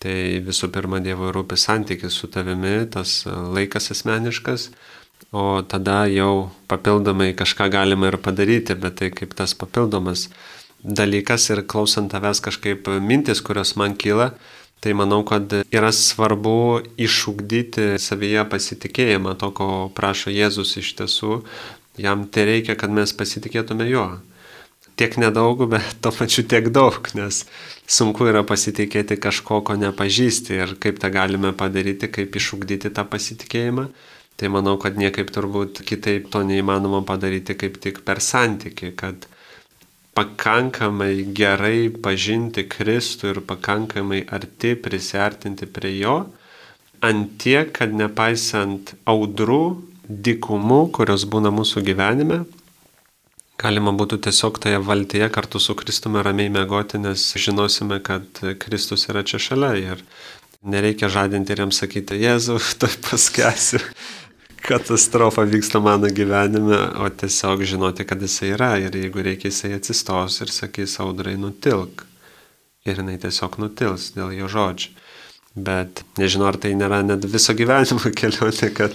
tai 0.00 0.14
visų 0.46 0.70
pirma 0.72 1.02
Dievo 1.04 1.28
rūpi 1.36 1.58
santykis 1.60 2.16
su 2.16 2.30
tavimi, 2.32 2.86
tas 2.88 3.18
laikas 3.28 3.90
asmeniškas, 3.92 4.70
o 5.32 5.62
tada 5.62 6.04
jau 6.10 6.50
papildomai 6.70 7.32
kažką 7.38 7.70
galima 7.70 8.10
ir 8.10 8.18
padaryti, 8.22 8.74
bet 8.74 8.98
tai 9.00 9.10
kaip 9.14 9.34
tas 9.38 9.54
papildomas 9.54 10.28
dalykas 10.82 11.50
ir 11.50 11.64
klausant 11.66 12.10
tavęs 12.12 12.40
kažkaip 12.42 12.88
mintis, 13.04 13.42
kurios 13.44 13.76
man 13.76 13.94
kyla, 13.94 14.32
tai 14.80 14.94
manau, 14.96 15.20
kad 15.28 15.52
yra 15.70 15.92
svarbu 15.92 16.80
išugdyti 16.96 17.98
savyje 18.00 18.46
pasitikėjimą, 18.48 19.36
to, 19.38 19.52
ko 19.52 19.68
prašo 19.94 20.32
Jėzus 20.32 20.78
iš 20.80 20.94
tiesų, 20.98 21.42
Jam 22.00 22.24
tai 22.32 22.46
reikia, 22.48 22.76
kad 22.78 22.92
mes 22.94 23.12
pasitikėtume 23.12 23.84
juo. 23.90 24.20
Tiek 24.96 25.16
nedaug, 25.20 25.66
bet 25.68 25.96
to 26.04 26.12
pačiu 26.14 26.44
tiek 26.48 26.70
daug, 26.72 26.96
nes 27.18 27.44
sunku 27.90 28.28
yra 28.30 28.44
pasitikėti 28.46 29.18
kažko, 29.20 29.60
ko 29.66 29.76
nepažįsti 29.80 30.60
ir 30.62 30.76
kaip 30.80 31.00
tą 31.02 31.10
galime 31.12 31.52
padaryti, 31.56 32.08
kaip 32.08 32.36
išugdyti 32.36 32.92
tą 32.94 33.04
pasitikėjimą. 33.04 33.88
Tai 34.40 34.48
manau, 34.48 34.78
kad 34.80 34.96
niekaip 34.96 35.28
turbūt 35.34 35.82
kitaip 35.84 36.30
to 36.32 36.40
neįmanoma 36.48 37.02
padaryti 37.04 37.52
kaip 37.60 37.74
tik 37.84 37.98
per 38.06 38.22
santyki, 38.24 38.94
kad 38.96 39.26
pakankamai 40.16 41.26
gerai 41.36 41.90
pažinti 41.92 42.64
Kristų 42.64 43.34
ir 43.34 43.40
pakankamai 43.44 44.22
arti 44.32 44.72
prisartinti 44.80 45.68
prie 45.68 45.92
jo, 45.98 46.14
ant 47.04 47.36
tiek, 47.42 47.68
kad 47.76 47.92
nepaisant 47.92 48.94
audrų, 49.08 49.60
dykumų, 50.10 50.80
kurios 50.96 51.26
būna 51.30 51.52
mūsų 51.54 51.84
gyvenime. 51.86 52.40
Galima 53.60 53.92
būtų 53.92 54.22
tiesiog 54.24 54.56
toje 54.64 54.80
valtyje 54.80 55.28
kartu 55.36 55.60
su 55.60 55.76
Kristumi 55.76 56.24
ramiai 56.24 56.48
mėgoti, 56.48 56.98
nes 56.98 57.26
žinosime, 57.36 58.00
kad 58.00 58.40
Kristus 58.64 59.04
yra 59.12 59.20
čia 59.20 59.38
šalia 59.38 59.74
ir 59.76 60.04
nereikia 60.64 61.12
žadinti 61.12 61.52
ir 61.52 61.62
jam 61.64 61.72
sakyti, 61.72 62.18
Jėzau, 62.24 62.58
tai 62.80 62.90
paskesiu, 63.04 63.80
katastrofa 64.70 65.42
vyksta 65.50 65.80
mano 65.82 66.08
gyvenime, 66.14 66.78
o 67.02 67.08
tiesiog 67.10 67.64
žinoti, 67.66 68.06
kad 68.06 68.22
jisai 68.22 68.52
yra 68.54 68.70
ir 68.78 68.94
jeigu 68.94 69.24
reikia, 69.26 69.50
jisai 69.50 69.74
atsistos 69.76 70.38
ir 70.44 70.52
sakys 70.54 70.94
audrai 71.02 71.34
nutilk. 71.40 72.06
Ir 72.86 73.02
jinai 73.02 73.18
tiesiog 73.20 73.58
nutils 73.60 74.12
dėl 74.14 74.30
jo 74.38 74.48
žodžių. 74.48 74.92
Bet 75.66 76.04
nežinau, 76.18 76.46
ar 76.52 76.58
tai 76.62 76.76
nėra 76.78 77.02
net 77.02 77.26
viso 77.26 77.54
gyvenimo 77.58 78.12
kelionė, 78.20 78.70
kad 78.76 78.94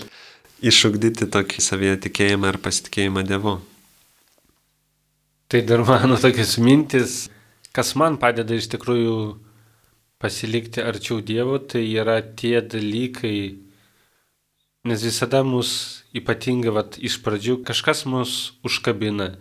išugdyti 0.63 1.27
tokį 1.31 1.63
savyje 1.63 1.97
tikėjimą 2.07 2.53
ir 2.53 2.61
pasitikėjimą 2.63 3.25
Dievu. 3.27 3.57
Tai 5.51 5.61
dar 5.67 5.83
mano 5.85 6.15
tokias 6.17 6.55
mintis, 6.57 7.25
kas 7.75 7.91
man 7.99 8.15
padeda 8.21 8.55
iš 8.55 8.71
tikrųjų 8.71 9.17
pasilikti 10.23 10.81
arčiau 10.81 11.19
Dievo, 11.21 11.59
tai 11.59 11.83
yra 11.91 12.21
tie 12.23 12.61
dalykai, 12.63 13.64
nes 14.85 15.03
visada 15.03 15.41
mus 15.45 16.03
ypatingai, 16.15 16.73
vat, 16.75 16.99
iš 17.01 17.17
pradžių 17.25 17.59
kažkas 17.67 18.05
mus 18.09 18.35
užkabina, 18.65 19.33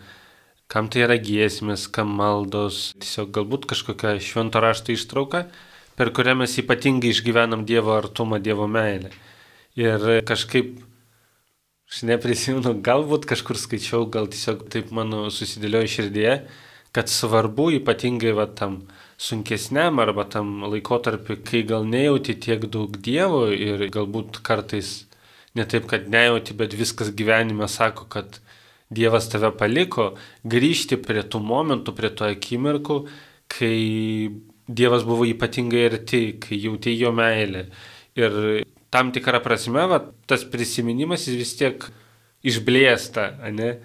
kam 0.71 0.89
tai 0.89 1.05
yra 1.05 1.19
giesmės, 1.21 1.85
kam 1.87 2.11
maldos, 2.17 2.89
tiesiog 2.99 3.29
galbūt 3.35 3.69
kažkokia 3.69 4.17
švento 4.23 4.59
rašto 4.63 4.95
ištrauka, 4.95 5.45
per 5.95 6.11
kurią 6.11 6.35
mes 6.41 6.57
ypatingai 6.59 7.13
išgyvenam 7.13 7.63
Dievo 7.69 7.93
artumą, 7.95 8.41
Dievo 8.43 8.67
meilę. 8.67 9.13
Ir 9.77 10.03
kažkaip 10.27 10.75
Aš 11.85 12.01
neprisimenu, 12.09 12.71
galbūt 12.81 13.27
kažkur 13.29 13.59
skaičiau, 13.61 14.07
gal 14.09 14.25
tiesiog 14.33 14.63
taip 14.73 14.89
mano 14.95 15.27
susidėliojo 15.29 15.89
širdėje, 15.93 16.33
kad 16.97 17.11
svarbu 17.13 17.67
ypatingai 17.77 18.31
va 18.33 18.47
tam 18.49 18.79
sunkesniam 19.21 20.01
arba 20.01 20.25
tam 20.25 20.63
laikotarpiu, 20.65 21.37
kai 21.45 21.61
gal 21.69 21.85
nejauti 21.85 22.33
tiek 22.41 22.65
daug 22.73 22.97
Dievo 23.05 23.45
ir 23.53 23.85
galbūt 23.93 24.41
kartais 24.41 25.05
ne 25.55 25.65
taip, 25.69 25.87
kad 25.91 26.09
nejauti, 26.11 26.55
bet 26.57 26.75
viskas 26.77 27.13
gyvenime 27.15 27.67
sako, 27.71 28.09
kad 28.11 28.39
Dievas 28.93 29.25
tave 29.31 29.49
paliko, 29.57 30.11
grįžti 30.45 30.99
prie 31.01 31.23
tų 31.25 31.41
momentų, 31.41 31.95
prie 31.97 32.11
to 32.13 32.27
akimirkų, 32.29 32.99
kai 33.49 33.77
Dievas 34.65 35.05
buvo 35.05 35.25
ypatingai 35.29 35.87
arti, 35.89 36.21
kai 36.41 36.59
jauti 36.61 36.93
jo 36.97 37.11
meilę. 37.15 37.65
Ir 38.17 38.37
tam 38.93 39.11
tikrą 39.15 39.41
prasme, 39.43 39.87
va, 39.89 39.99
tas 40.29 40.45
prisiminimas 40.47 41.25
jis 41.27 41.39
vis 41.39 41.53
tiek 41.59 41.87
išblėsta, 42.45 43.27
ne? 43.53 43.75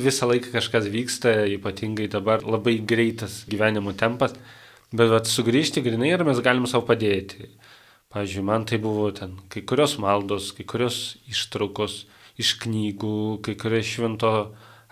Visą 0.00 0.26
laiką 0.30 0.54
kažkas 0.54 0.86
vyksta, 0.90 1.34
ypatingai 1.52 2.08
dabar 2.10 2.46
labai 2.46 2.78
greitas 2.78 3.42
gyvenimo 3.50 3.92
tempas, 3.98 4.34
bet 4.94 5.10
vat, 5.12 5.28
sugrįžti 5.28 5.82
grinai 5.84 6.14
ir 6.14 6.24
mes 6.26 6.40
galim 6.44 6.64
savo 6.70 6.86
padėti. 6.88 7.50
Pavyzdžiui, 8.12 8.44
man 8.44 8.66
tai 8.68 8.78
buvo 8.82 9.08
ten 9.16 9.38
kai 9.52 9.62
kurios 9.64 9.96
maldos, 10.02 10.50
kai 10.56 10.66
kurios 10.68 11.16
ištraukos 11.32 12.02
iš 12.40 12.56
knygų, 12.60 13.40
kai 13.44 13.54
kurias 13.60 13.88
švento 13.88 14.32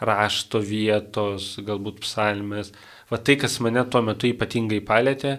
rašto 0.01 0.61
vietos, 0.65 1.53
galbūt 1.65 2.01
psalmės. 2.05 2.73
Va 3.11 3.19
tai, 3.21 3.37
kas 3.41 3.59
mane 3.61 3.85
tuo 3.93 4.01
metu 4.07 4.31
ypatingai 4.31 4.81
palėtė 4.87 5.35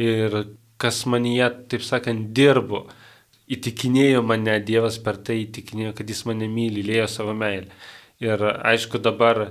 ir 0.00 0.40
kas 0.80 1.04
manyje, 1.06 1.48
taip 1.70 1.84
sakant, 1.86 2.32
dirbo. 2.36 2.86
Įtikinėjo 3.50 4.22
mane, 4.22 4.56
Dievas 4.62 5.00
per 5.02 5.18
tai 5.26 5.40
įtikinėjo, 5.44 5.94
kad 5.98 6.10
jis 6.10 6.22
mane 6.28 6.46
myli, 6.50 6.84
lėjo 6.86 7.08
savo 7.10 7.34
meilę. 7.34 7.66
Ir 8.22 8.42
aišku, 8.46 9.00
dabar 9.02 9.48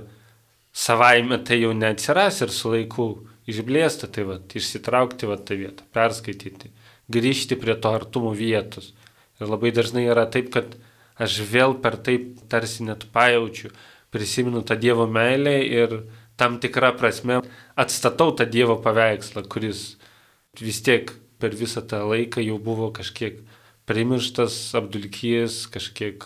savaime 0.72 1.40
tai 1.44 1.60
jau 1.60 1.72
neatsiras 1.76 2.40
ir 2.44 2.52
su 2.54 2.72
laiku 2.72 3.08
išblėsta, 3.50 4.08
tai 4.12 4.24
va, 4.28 4.38
išsitraukti 4.40 5.28
va 5.28 5.36
tą 5.36 5.58
vietą, 5.58 5.84
perskaityti, 5.94 6.70
grįžti 7.12 7.58
prie 7.60 7.76
to 7.76 7.92
artumo 7.94 8.32
vietos. 8.36 8.92
Ir 9.40 9.50
labai 9.50 9.72
dažnai 9.74 10.06
yra 10.10 10.26
taip, 10.30 10.50
kad 10.54 10.76
aš 11.20 11.40
vėl 11.48 11.76
per 11.80 11.96
taip 12.00 12.38
tarsi 12.52 12.84
net 12.86 13.06
pajaučiu, 13.12 13.70
prisimenu 14.10 14.62
tą 14.66 14.76
Dievo 14.80 15.06
meilę 15.06 15.56
ir 15.64 15.96
tam 16.40 16.58
tikrą 16.60 16.94
prasme 16.98 17.40
atstatau 17.76 18.34
tą 18.36 18.46
Dievo 18.48 18.78
paveikslą, 18.82 19.44
kuris 19.48 19.96
vis 20.60 20.80
tiek 20.82 21.12
per 21.40 21.56
visą 21.56 21.82
tą 21.86 22.02
laiką 22.08 22.42
jau 22.44 22.58
buvo 22.60 22.90
kažkiek 22.96 23.40
primirštas, 23.88 24.74
apdulkėjęs, 24.78 25.64
kažkiek 25.72 26.24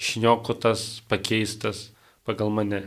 išniokotas, 0.00 1.04
pakeistas 1.08 1.90
pagal 2.26 2.50
mane. 2.50 2.82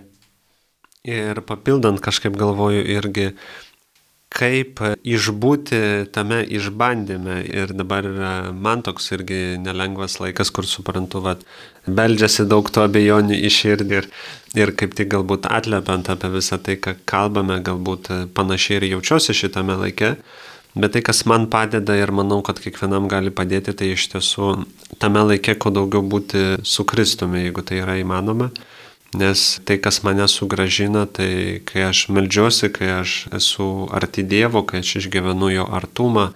Ir 1.07 1.39
papildant 1.47 2.01
kažkaip 2.03 2.35
galvoju 2.35 2.81
irgi, 2.97 3.29
kaip 4.33 4.81
išbūti 5.07 6.09
tame 6.13 6.41
išbandyme. 6.43 7.39
Ir 7.47 7.71
dabar 7.77 8.05
yra 8.07 8.31
man 8.51 8.83
toks 8.85 9.11
irgi 9.15 9.57
nelengvas 9.61 10.19
laikas, 10.21 10.51
kur 10.53 10.67
suprantu, 10.67 11.23
kad 11.25 11.45
beldžiasi 11.87 12.47
daug 12.49 12.67
to 12.73 12.83
abejonių 12.83 13.37
į 13.47 13.53
širdį 13.59 13.97
ir, 14.01 14.09
ir 14.59 14.73
kaip 14.77 14.97
tik 14.97 15.13
galbūt 15.15 15.47
atlepiant 15.49 16.11
apie 16.11 16.31
visą 16.35 16.59
tai, 16.59 16.75
ką 16.75 16.97
kalbame, 17.07 17.61
galbūt 17.63 18.11
panašiai 18.37 18.81
ir 18.81 18.89
jaučiuosi 18.93 19.37
šitame 19.37 19.79
laike. 19.79 20.17
Bet 20.77 20.93
tai, 20.93 21.01
kas 21.01 21.23
man 21.25 21.47
padeda 21.49 21.95
ir 21.97 22.11
manau, 22.13 22.43
kad 22.45 22.59
kiekvienam 22.61 23.07
gali 23.09 23.31
padėti, 23.33 23.73
tai 23.73 23.93
iš 23.95 24.11
tiesų 24.11 24.51
tame 25.01 25.23
laike, 25.25 25.55
kuo 25.57 25.71
daugiau 25.73 26.03
būti 26.05 26.59
su 26.67 26.85
Kristumi, 26.85 27.47
jeigu 27.47 27.63
tai 27.65 27.79
yra 27.81 27.95
įmanoma. 27.97 28.51
Nes 29.15 29.61
tai, 29.63 29.77
kas 29.79 30.01
mane 30.03 30.27
sugražina, 30.27 31.05
tai 31.07 31.61
kai 31.63 31.85
aš 31.87 32.07
melžiuosi, 32.11 32.67
kai 32.75 32.89
aš 32.99 33.27
esu 33.31 33.87
arti 33.95 34.23
Dievo, 34.27 34.65
kai 34.67 34.81
aš 34.83 34.97
išgyvenu 34.99 35.53
jo 35.53 35.63
artumą, 35.63 36.33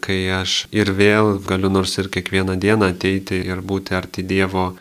kai 0.00 0.20
aš 0.30 0.68
ir 0.70 0.92
vėl 0.94 1.40
galiu 1.42 1.70
nors 1.72 1.96
ir 1.98 2.06
kiekvieną 2.12 2.54
dieną 2.62 2.92
ateiti 2.94 3.40
ir 3.42 3.58
būti 3.58 3.96
arti 3.98 4.22
Dievo, 4.22 4.76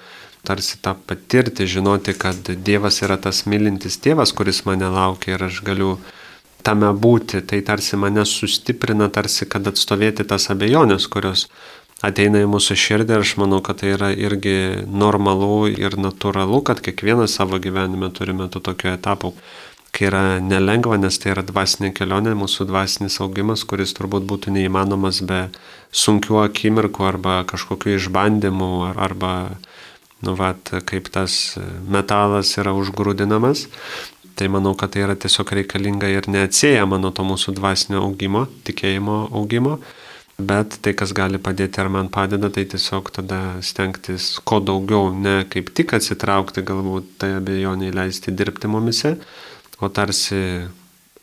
tarsi 0.46 0.78
tą 0.78 0.94
patirti, 0.94 1.66
žinoti, 1.66 2.14
kad 2.14 2.38
Dievas 2.62 3.02
yra 3.02 3.18
tas 3.18 3.46
mylintis 3.50 3.98
tėvas, 3.98 4.36
kuris 4.36 4.62
mane 4.70 4.86
laukia 4.94 5.34
ir 5.34 5.48
aš 5.48 5.64
galiu 5.66 5.96
tame 6.66 6.92
būti, 6.94 7.42
tai 7.42 7.64
tarsi 7.66 7.98
mane 7.98 8.26
sustiprina, 8.30 9.10
tarsi 9.10 9.50
kad 9.50 9.66
atstovėti 9.70 10.28
tas 10.30 10.50
abejonės, 10.54 11.10
kurios 11.10 11.48
ateina 12.06 12.42
į 12.44 12.50
mūsų 12.54 12.78
širdį 12.80 13.16
ir 13.18 13.24
aš 13.26 13.36
manau, 13.42 13.62
kad 13.66 13.82
tai 13.82 13.94
yra 13.96 14.12
irgi 14.14 14.86
normalu 14.86 15.68
ir 15.72 15.98
natūralu, 16.00 16.62
kad 16.68 16.82
kiekvienas 16.86 17.38
savo 17.40 17.60
gyvenime 17.62 18.12
turime 18.14 18.48
tų 18.52 18.62
tokių 18.70 18.92
etapų, 18.96 19.34
kai 19.96 20.10
yra 20.10 20.24
nelengva, 20.44 20.98
nes 21.00 21.18
tai 21.22 21.32
yra 21.34 21.44
dvasinė 21.46 21.94
kelionė, 21.96 22.36
mūsų 22.38 22.68
dvasinis 22.70 23.20
augimas, 23.24 23.64
kuris 23.68 23.96
turbūt 23.96 24.28
būtų 24.28 24.54
neįmanomas 24.58 25.22
be 25.28 25.46
sunkių 25.96 26.42
akimirkų 26.44 27.08
arba 27.08 27.40
kažkokių 27.48 27.96
išbandymų 27.96 28.72
arba, 28.92 29.34
nu, 30.26 30.36
vat, 30.36 30.74
kaip 30.90 31.08
tas 31.16 31.56
metalas 31.88 32.58
yra 32.60 32.76
užgrūdinamas. 32.76 33.70
Tai 34.36 34.50
manau, 34.52 34.74
kad 34.76 34.92
tai 34.92 35.06
yra 35.06 35.14
tiesiog 35.16 35.54
reikalinga 35.62 36.10
ir 36.12 36.26
neatsėjama 36.28 37.00
nuo 37.00 37.14
to 37.16 37.24
mūsų 37.24 37.54
dvasinio 37.56 38.02
augimo, 38.04 38.50
tikėjimo 38.68 39.30
augimo. 39.32 39.78
Bet 40.36 40.82
tai, 40.84 40.92
kas 41.00 41.14
gali 41.16 41.40
padėti 41.40 41.80
ar 41.80 41.88
man 41.88 42.10
padeda, 42.12 42.50
tai 42.52 42.66
tiesiog 42.68 43.08
tada 43.16 43.40
stengtis 43.64 44.34
kuo 44.44 44.60
daugiau, 44.60 45.14
ne 45.16 45.46
kaip 45.48 45.72
tik 45.72 45.94
atsitraukti, 45.96 46.66
galbūt 46.68 47.14
tai 47.24 47.38
abejonė 47.38 47.94
leisti 47.96 48.34
dirbti 48.36 48.68
mumise, 48.68 49.14
o 49.80 49.88
tarsi 49.88 50.68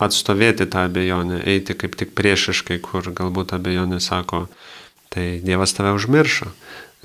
atstovėti 0.01 0.65
tą 0.65 0.87
abejonę, 0.89 1.43
eiti 1.45 1.77
kaip 1.77 1.93
tik 1.99 2.17
priešiškai, 2.17 2.79
kur 2.81 3.13
galbūt 3.13 3.53
abejonė 3.53 4.01
sako, 4.01 4.47
tai 5.13 5.37
Dievas 5.45 5.77
tave 5.77 5.93
užmiršo. 5.93 6.49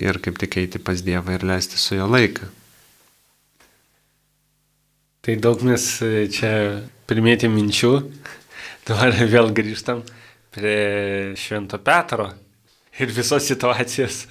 Ir 0.01 0.17
kaip 0.25 0.39
tik 0.41 0.57
eiti 0.63 0.81
pas 0.81 1.05
Dievą 1.05 1.37
ir 1.37 1.45
leisti 1.45 1.77
su 1.77 1.99
jo 1.99 2.09
laiką. 2.09 2.49
Tai 5.27 5.35
daug 5.45 5.61
mes 5.67 5.91
e, 6.07 6.29
čia 6.33 6.53
primėtė 7.11 7.51
minčių, 7.53 7.99
dabar 8.89 9.13
vėl 9.29 9.53
grįžtam 9.53 10.07
prie 10.59 11.37
Švento 11.37 11.79
Petro 11.79 12.33
ir 12.99 13.13
visos 13.15 13.47
situacijos. 13.47 14.27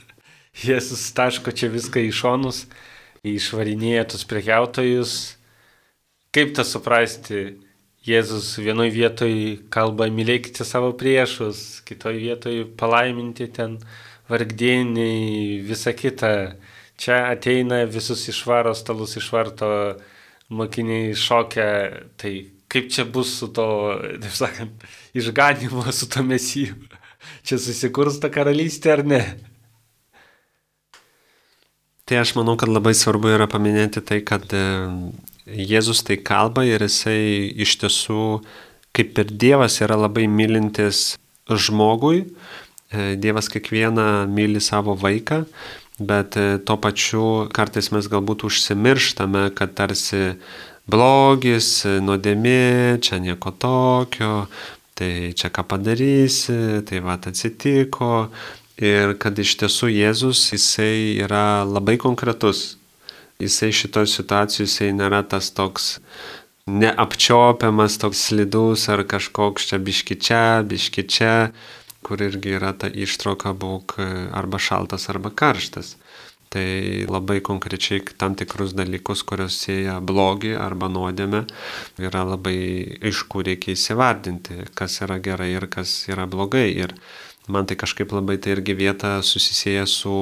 Jėzus 0.57 1.03
taško 1.13 1.53
čia 1.53 1.69
viską 1.69 2.01
į 2.07 2.11
šonus, 2.17 2.63
išvarinėja 3.27 4.07
tus 4.13 4.25
prekiautojus. 4.25 5.13
Kaip 6.33 6.55
tą 6.57 6.65
suprasti? 6.65 7.59
Jėzus 8.07 8.55
vienoje 8.63 8.93
vietoje 8.95 9.55
kalba 9.73 10.07
mylėkite 10.13 10.65
savo 10.65 10.93
priešus, 10.97 11.81
kitoje 11.85 12.21
vietoje 12.23 12.65
palaiminti 12.79 13.49
ten 13.51 13.77
vargdieniai, 14.31 15.59
visa 15.67 15.93
kita. 15.93 16.31
Čia 16.97 17.17
ateina 17.33 17.83
visus 17.85 18.23
išvaro 18.31 18.73
stalus 18.73 19.17
išvarto 19.19 19.69
mokiniai 20.49 21.13
šokia, 21.13 21.67
tai 22.17 22.33
kaip 22.71 22.89
čia 22.93 23.05
bus 23.05 23.31
su 23.39 23.49
to, 23.53 23.67
taip 24.21 24.35
sakant, 24.35 24.87
išganimo, 25.17 25.85
su 25.91 26.09
to 26.11 26.23
mesiju. 26.23 26.75
Čia 27.47 27.59
susikurs 27.59 28.19
ta 28.23 28.29
karalystė 28.33 28.93
ar 28.97 29.03
ne? 29.07 29.21
Tai 32.07 32.21
aš 32.21 32.35
manau, 32.37 32.55
kad 32.59 32.71
labai 32.71 32.93
svarbu 32.95 33.33
yra 33.35 33.49
paminėti 33.51 34.03
tai, 34.05 34.21
kad 34.23 34.45
e, 34.55 34.63
Jėzus 35.47 36.05
tai 36.07 36.19
kalba 36.23 36.63
ir 36.67 36.85
jisai 36.85 37.49
iš 37.65 37.75
tiesų, 37.81 38.21
kaip 38.95 39.19
ir 39.19 39.33
Dievas, 39.33 39.81
yra 39.83 39.97
labai 39.99 40.27
mylintis 40.31 41.17
žmogui. 41.51 42.23
E, 42.91 43.17
Dievas 43.19 43.51
kiekvieną 43.51 44.23
myli 44.31 44.63
savo 44.63 44.95
vaiką 44.95 45.43
bet 45.99 46.37
e, 46.37 46.57
tuo 46.61 46.77
pačiu 46.77 47.47
kartais 47.53 47.89
mes 47.93 48.07
galbūt 48.09 48.45
užsimirštame, 48.47 49.49
kad 49.57 49.73
tarsi 49.77 50.37
blogis, 50.91 51.85
nuodėmė, 51.85 52.99
čia 53.03 53.19
nieko 53.23 53.51
tokio, 53.51 54.47
tai 54.97 55.33
čia 55.37 55.51
ką 55.53 55.65
padarysi, 55.67 56.81
tai 56.87 57.03
va 57.05 57.17
atsitiko. 57.19 58.29
Ir 58.77 59.15
kad 59.17 59.39
iš 59.41 59.55
tiesų 59.57 59.89
Jėzus, 59.89 60.43
jisai 60.53 61.17
yra 61.25 61.65
labai 61.65 61.97
konkretus. 61.97 62.77
Jisai 63.41 63.71
šitoje 63.73 64.09
situacijoje, 64.09 64.67
jisai 64.67 64.91
nėra 64.97 65.23
tas 65.25 65.49
toks 65.53 65.97
neapčiopiamas, 66.67 67.97
toks 68.01 68.27
slidus 68.29 68.85
ar 68.93 69.03
kažkoks 69.07 69.69
čia 69.69 69.81
biški 69.81 70.17
čia, 70.21 70.45
biški 70.65 71.05
čia 71.09 71.33
kur 72.07 72.21
irgi 72.23 72.55
yra 72.55 72.71
ta 72.71 72.87
ištrauka 72.87 73.51
būk 73.57 73.97
arba 74.35 74.59
šaltas, 74.61 75.09
arba 75.11 75.31
karštas. 75.33 75.95
Tai 76.47 77.05
labai 77.11 77.41
konkrečiai 77.43 78.05
tam 78.15 78.35
tikrus 78.39 78.71
dalykus, 78.77 79.23
kurios 79.27 79.57
sieja 79.65 79.97
blogį 79.99 80.53
arba 80.55 80.87
nuodėmę, 80.87 81.43
yra 81.99 82.23
labai 82.23 82.59
aišku 83.03 83.43
reikia 83.43 83.73
įsivardinti, 83.75 84.69
kas 84.77 85.01
yra 85.03 85.19
gerai 85.19 85.49
ir 85.57 85.67
kas 85.67 86.05
yra 86.07 86.23
blogai. 86.23 86.69
Ir 86.71 86.95
man 87.51 87.67
tai 87.67 87.75
kažkaip 87.79 88.15
labai 88.15 88.37
tai 88.39 88.55
irgi 88.55 88.77
vieta 88.79 89.17
susisėja 89.19 89.83
su 89.91 90.15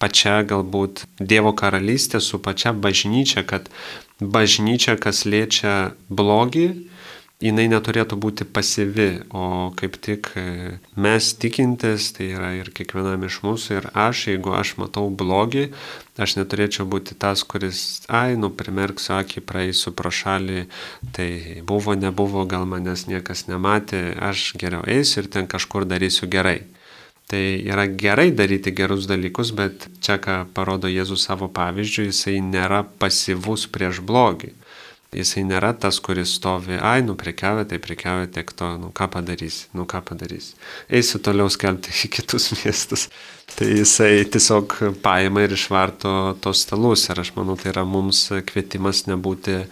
pačia 0.00 0.40
galbūt 0.48 1.04
Dievo 1.20 1.52
karalystė, 1.52 2.22
su 2.24 2.40
pačia 2.40 2.72
bažnyčia, 2.72 3.44
kad 3.44 3.68
bažnyčia, 4.20 4.96
kas 4.96 5.26
liečia 5.28 5.92
blogį, 6.08 6.68
jinai 7.40 7.66
neturėtų 7.72 8.16
būti 8.20 8.44
pasyvi, 8.44 9.08
o 9.32 9.72
kaip 9.76 9.96
tik 10.04 10.28
e, 10.36 10.76
mes 11.00 11.30
tikintis, 11.40 12.10
tai 12.16 12.30
yra 12.36 12.50
ir 12.58 12.68
kiekvienam 12.76 13.24
iš 13.26 13.40
mūsų, 13.46 13.76
ir 13.78 13.88
aš, 13.96 14.26
jeigu 14.34 14.52
aš 14.56 14.74
matau 14.80 15.06
blogį, 15.08 15.70
aš 16.20 16.36
neturėčiau 16.36 16.84
būti 16.90 17.16
tas, 17.20 17.44
kuris, 17.48 18.02
ai, 18.12 18.36
nu, 18.40 18.52
primerksiu 18.52 19.16
akį, 19.20 19.44
praeisiu 19.48 19.94
pro 19.96 20.12
šalį, 20.12 20.66
tai 21.16 21.30
buvo, 21.66 21.96
nebuvo, 21.96 22.44
gal 22.48 22.68
manęs 22.68 23.06
niekas 23.08 23.46
nematė, 23.48 24.10
aš 24.20 24.52
geriau 24.60 24.84
eisiu 24.84 25.24
ir 25.24 25.32
ten 25.32 25.48
kažkur 25.48 25.88
darysiu 25.88 26.28
gerai. 26.30 26.60
Tai 27.30 27.40
yra 27.62 27.86
gerai 27.86 28.32
daryti 28.34 28.72
gerus 28.74 29.06
dalykus, 29.06 29.54
bet 29.54 29.86
čia, 30.02 30.18
ką 30.20 30.42
parodo 30.52 30.90
Jėzus 30.90 31.28
savo 31.28 31.46
pavyzdžių, 31.54 32.08
jisai 32.10 32.40
nėra 32.42 32.82
pasyvus 33.00 33.68
prieš 33.70 34.02
blogį 34.04 34.50
Jisai 35.10 35.42
nėra 35.42 35.72
tas, 35.74 35.96
kuris 35.98 36.36
stovi, 36.38 36.76
ai, 36.78 37.00
nu 37.02 37.16
prekiavė, 37.18 37.64
tai 37.66 37.80
prekiavė 37.82 38.28
tiek 38.30 38.52
to, 38.54 38.68
nu 38.78 38.92
ką 38.94 39.08
padarys, 39.10 39.64
nu 39.74 39.82
ką 39.90 40.04
padarys. 40.06 40.52
Eisiu 40.86 41.18
toliau 41.18 41.50
skelbti 41.50 41.90
į 41.90 42.10
kitus 42.14 42.52
miestus. 42.60 43.08
Tai 43.50 43.66
jisai 43.66 44.22
tiesiog 44.30 44.76
paima 45.02 45.42
ir 45.42 45.56
išvarto 45.56 46.36
tos 46.44 46.62
stalus 46.62 47.08
ir 47.10 47.18
aš 47.24 47.32
manau, 47.34 47.58
tai 47.58 47.72
yra 47.72 47.82
mums 47.82 48.28
kvietimas 48.46 49.08
nebūti 49.10 49.64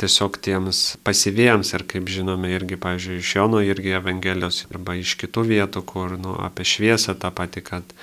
tiesiog 0.00 0.40
tiems 0.40 0.80
pasyviems 1.04 1.74
ir 1.76 1.84
kaip 1.90 2.08
žinome 2.08 2.48
irgi, 2.54 2.80
pavyzdžiui, 2.80 3.20
iš 3.20 3.34
Jono 3.36 3.60
irgi 3.60 3.92
Evangelijos 3.98 4.64
arba 4.70 4.96
iš 4.96 5.12
kitų 5.20 5.44
vietų, 5.52 5.84
kur 5.84 6.16
nu, 6.16 6.38
apie 6.40 6.64
šviesą 6.64 7.18
tą 7.20 7.28
patį, 7.36 7.66
kad 7.68 7.96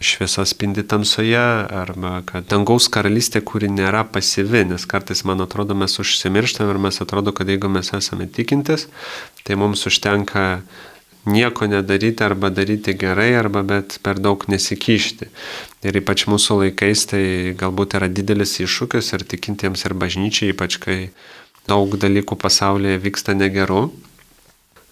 šviesa 0.00 0.44
spindi 0.48 0.82
tamsoje 0.88 1.40
arba 1.70 2.22
kad 2.26 2.48
dangaus 2.48 2.88
karalystė, 2.92 3.42
kuri 3.44 3.68
nėra 3.68 4.02
pasyvi, 4.08 4.64
nes 4.72 4.86
kartais, 4.88 5.22
man 5.28 5.44
atrodo, 5.44 5.76
mes 5.76 5.98
užsimirštam 6.00 6.70
ir 6.72 6.80
mes 6.80 7.00
atrodo, 7.04 7.34
kad 7.36 7.48
jeigu 7.52 7.68
mes 7.68 7.92
esame 7.96 8.26
tikintis, 8.26 8.88
tai 9.44 9.58
mums 9.60 9.84
užtenka 9.86 10.62
nieko 11.28 11.68
nedaryti 11.68 12.24
arba 12.24 12.48
daryti 12.48 12.94
gerai, 12.96 13.34
arba 13.36 13.62
bet 13.62 13.98
per 14.02 14.18
daug 14.18 14.46
nesikišti. 14.48 15.28
Ir 15.84 16.00
ypač 16.00 16.24
mūsų 16.32 16.62
laikais 16.64 17.04
tai 17.12 17.24
galbūt 17.60 17.98
yra 18.00 18.08
didelis 18.08 18.56
iššūkis 18.64 19.12
ir 19.16 19.26
tikintiems 19.28 19.84
ir 19.84 19.96
bažnyčiai, 20.00 20.54
ypač 20.54 20.80
kai 20.80 21.00
daug 21.68 21.92
dalykų 22.00 22.40
pasaulyje 22.40 23.02
vyksta 23.04 23.36
negeru, 23.36 23.90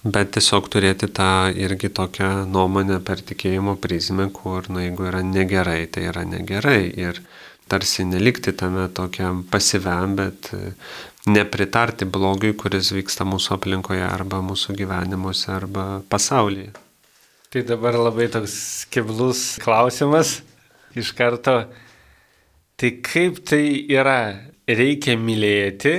bet 0.04 0.32
tiesiog 0.36 0.68
turėti 0.70 1.08
tą 1.10 1.50
irgi 1.58 1.90
tokią 1.94 2.46
nuomonę 2.50 3.00
per 3.04 3.22
tikėjimo 3.24 3.76
prizmę, 3.82 4.28
kur, 4.34 4.68
na, 4.70 4.84
jeigu 4.86 5.08
yra 5.10 5.22
negerai, 5.26 5.86
tai 5.90 6.06
yra 6.10 6.24
negerai. 6.28 6.82
Ir 6.98 7.20
tarsi 7.68 8.06
nelikti 8.08 8.54
tame 8.56 8.88
tokiam 8.94 9.42
pasiviam, 9.50 10.14
bet 10.18 10.52
e, 10.54 10.72
nepritarti 11.28 12.08
blogiui, 12.08 12.54
kuris 12.56 12.92
vyksta 12.94 13.26
mūsų 13.28 13.56
aplinkoje 13.58 14.04
arba 14.06 14.40
mūsų 14.44 14.76
gyvenimuose 14.78 15.50
arba 15.52 15.88
pasaulyje. 16.08 16.72
Tai 17.48 17.64
dabar 17.64 17.96
labai 17.96 18.28
toks 18.28 18.86
keblus 18.92 19.56
klausimas 19.62 20.38
iš 20.96 21.14
karto. 21.16 21.62
Tai 22.78 22.90
kaip 23.02 23.42
tai 23.48 23.64
yra? 23.88 24.20
Reikia 24.68 25.14
mylėti 25.16 25.94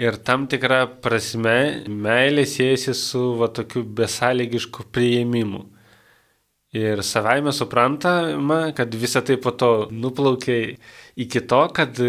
ir 0.00 0.16
tam 0.26 0.48
tikrą 0.50 0.80
prasme 1.02 1.84
meilė 1.86 2.44
siejasi 2.48 2.94
su 2.98 3.22
va 3.38 3.48
tokiu 3.54 3.84
besąlygišku 4.00 4.88
priėmimu. 4.94 5.62
Ir 6.74 7.04
savaime 7.06 7.52
suprantama, 7.54 8.72
kad 8.74 8.94
visa 8.98 9.22
tai 9.22 9.36
po 9.38 9.52
to 9.54 9.86
nuplaukia 9.94 10.74
iki 11.14 11.44
to, 11.46 11.60
kad, 11.70 12.00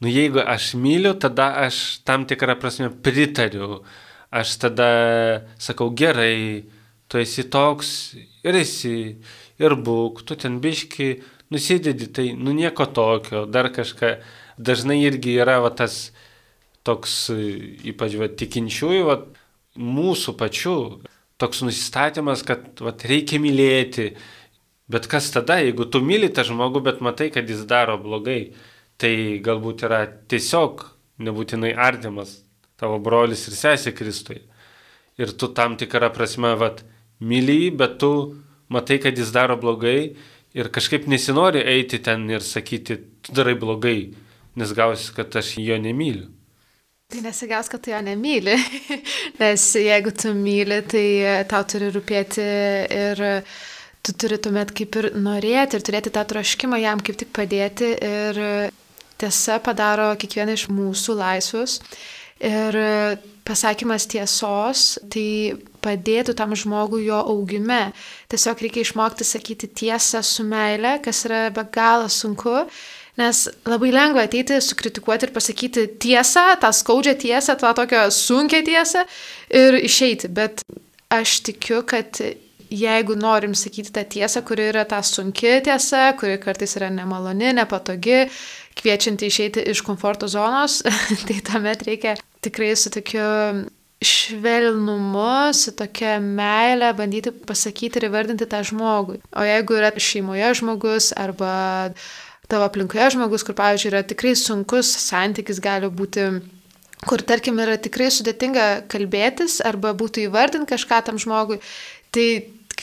nu 0.00 0.08
jeigu 0.08 0.40
aš 0.40 0.72
myliu, 0.80 1.12
tada 1.20 1.50
aš 1.66 2.00
tam 2.08 2.24
tikrą 2.24 2.56
prasme 2.60 2.88
pritariu. 2.88 3.82
Aš 4.34 4.56
tada 4.62 4.88
sakau 5.60 5.92
gerai, 5.94 6.64
tu 7.06 7.20
esi 7.20 7.44
toks 7.44 8.16
ir 8.42 8.56
esi, 8.58 9.20
ir 9.60 9.76
būk, 9.76 10.24
tu 10.26 10.34
ten 10.34 10.56
biški, 10.64 11.20
nusidedi, 11.52 12.08
tai 12.08 12.32
nu 12.32 12.56
nieko 12.56 12.88
tokio, 12.88 13.44
dar 13.46 13.68
kažką. 13.68 14.16
Dažnai 14.54 15.00
irgi 15.02 15.36
yra 15.42 15.58
va 15.60 15.70
tas 15.74 16.08
toks, 16.86 17.16
ypač 17.88 18.16
va, 18.20 18.28
tikinčiųjų, 18.28 19.02
va, 19.08 19.18
mūsų 19.80 20.36
pačių, 20.38 20.78
toks 21.40 21.64
nusistatymas, 21.66 22.44
kad 22.46 22.84
va, 22.84 22.94
reikia 23.08 23.40
mylėti. 23.42 24.12
Bet 24.90 25.08
kas 25.08 25.30
tada, 25.32 25.58
jeigu 25.64 25.88
tu 25.88 26.02
myli 26.04 26.28
tą 26.28 26.44
žmogų, 26.44 26.84
bet 26.84 27.04
matai, 27.04 27.30
kad 27.32 27.48
jis 27.48 27.64
daro 27.68 27.96
blogai, 28.00 28.52
tai 29.00 29.40
galbūt 29.44 29.86
yra 29.88 30.04
tiesiog 30.28 30.84
nebūtinai 31.24 31.72
artimas 31.72 32.42
tavo 32.80 32.98
brolis 33.02 33.46
ir 33.48 33.56
sesė 33.56 33.94
Kristui. 33.96 34.42
Ir 35.18 35.32
tu 35.38 35.48
tam 35.54 35.78
tikrą 35.78 36.10
prasme, 36.14 36.52
vad, 36.58 36.82
myli, 37.22 37.70
bet 37.70 37.98
tu 38.02 38.12
matai, 38.68 38.98
kad 39.02 39.18
jis 39.18 39.30
daro 39.34 39.56
blogai 39.60 40.14
ir 40.54 40.70
kažkaip 40.74 41.06
nesinori 41.10 41.62
eiti 41.62 42.02
ten 42.02 42.26
ir 42.30 42.42
sakyti, 42.44 42.98
tu 43.22 43.34
darai 43.34 43.54
blogai, 43.58 44.14
nes 44.58 44.74
gausi, 44.74 45.12
kad 45.14 45.34
aš 45.38 45.56
jo 45.62 45.78
nemyliu. 45.80 46.33
Tai 47.12 47.20
nesigaus, 47.20 47.68
kad 47.68 47.82
tu 47.84 47.92
jo 47.92 48.00
nemyli, 48.02 48.54
nes 49.40 49.66
jeigu 49.76 50.12
tu 50.16 50.32
myli, 50.34 50.80
tai 50.88 51.06
tau 51.50 51.66
turi 51.68 51.90
rūpėti 51.92 52.46
ir 52.96 53.22
tu 54.04 54.14
turi 54.20 54.38
tuomet 54.40 54.72
kaip 54.76 54.96
ir 55.00 55.10
norėti 55.16 55.78
ir 55.78 55.84
turėti 55.84 56.12
tą 56.14 56.24
troškimą 56.32 56.80
jam 56.82 57.02
kaip 57.04 57.20
tik 57.20 57.30
padėti 57.36 57.92
ir 58.08 58.40
tiesa 59.20 59.60
padaro 59.64 60.10
kiekvieną 60.20 60.56
iš 60.56 60.66
mūsų 60.72 61.16
laisvus. 61.20 61.78
Ir 62.44 62.76
pasakymas 63.46 64.08
tiesos, 64.10 64.82
tai 65.12 65.54
padėtų 65.84 66.34
tam 66.36 66.56
žmogui 66.56 67.04
jo 67.06 67.20
augime. 67.20 67.92
Tiesiog 68.32 68.64
reikia 68.64 68.82
išmokti 68.84 69.24
sakyti 69.28 69.70
tiesą 69.70 70.24
su 70.24 70.44
meile, 70.48 70.98
kas 71.04 71.24
yra 71.28 71.46
be 71.54 71.64
galo 71.72 72.08
sunku. 72.08 72.64
Nes 73.20 73.44
labai 73.68 73.92
lengva 73.94 74.24
ateiti, 74.26 74.56
sukritikuoti 74.58 75.28
ir 75.28 75.34
pasakyti 75.34 75.86
tiesą, 76.02 76.48
tą 76.62 76.72
skaudžią 76.74 77.14
tiesą, 77.22 77.54
tą 77.60 77.70
tokią 77.78 78.08
sunkę 78.10 78.62
tiesą 78.66 79.04
ir 79.54 79.78
išeiti. 79.78 80.30
Bet 80.34 80.64
aš 81.14 81.38
tikiu, 81.46 81.84
kad 81.86 82.18
jeigu 82.74 83.14
norim 83.14 83.54
sakyti 83.54 83.92
tą 83.94 84.02
tiesą, 84.16 84.42
kuri 84.42 84.66
yra 84.72 84.84
ta 84.84 85.02
sunki 85.02 85.60
tiesa, 85.64 86.10
kuri 86.18 86.40
kartais 86.42 86.74
yra 86.78 86.90
nemaloni, 86.90 87.52
nepatogi, 87.54 88.24
kviečianti 88.80 89.30
išeiti 89.30 89.64
iš 89.70 89.84
komforto 89.86 90.28
zonos, 90.28 90.80
tai 91.28 91.38
tuomet 91.46 91.86
reikia 91.86 92.16
tikrai 92.42 92.74
su 92.76 92.90
tokiu 92.90 93.24
švelnumu, 94.04 95.54
su 95.56 95.72
tokia 95.76 96.18
meilė 96.20 96.90
bandyti 96.98 97.32
pasakyti 97.46 98.00
ir 98.00 98.08
įvardinti 98.10 98.48
tą 98.50 98.60
žmogui. 98.66 99.20
O 99.32 99.46
jeigu 99.46 99.78
yra 99.78 99.92
šeimoje 99.96 100.50
žmogus 100.60 101.12
arba 101.16 101.54
tavo 102.50 102.66
aplinkoje 102.68 103.14
žmogus, 103.16 103.44
kur, 103.46 103.56
pavyzdžiui, 103.58 103.92
yra 103.92 104.02
tikrai 104.06 104.34
sunkus 104.38 104.90
santykis 105.06 105.62
gali 105.64 105.90
būti 105.90 106.28
kur, 107.08 107.22
tarkim, 107.26 107.60
yra 107.60 107.76
tikrai 107.80 108.10
sudėtinga 108.12 108.66
kalbėtis 108.92 109.60
arba 109.64 109.94
būtų 109.96 110.28
įvardinti 110.28 110.72
kažką 110.74 111.00
tam 111.08 111.20
žmogui, 111.20 111.60
tai 112.14 112.28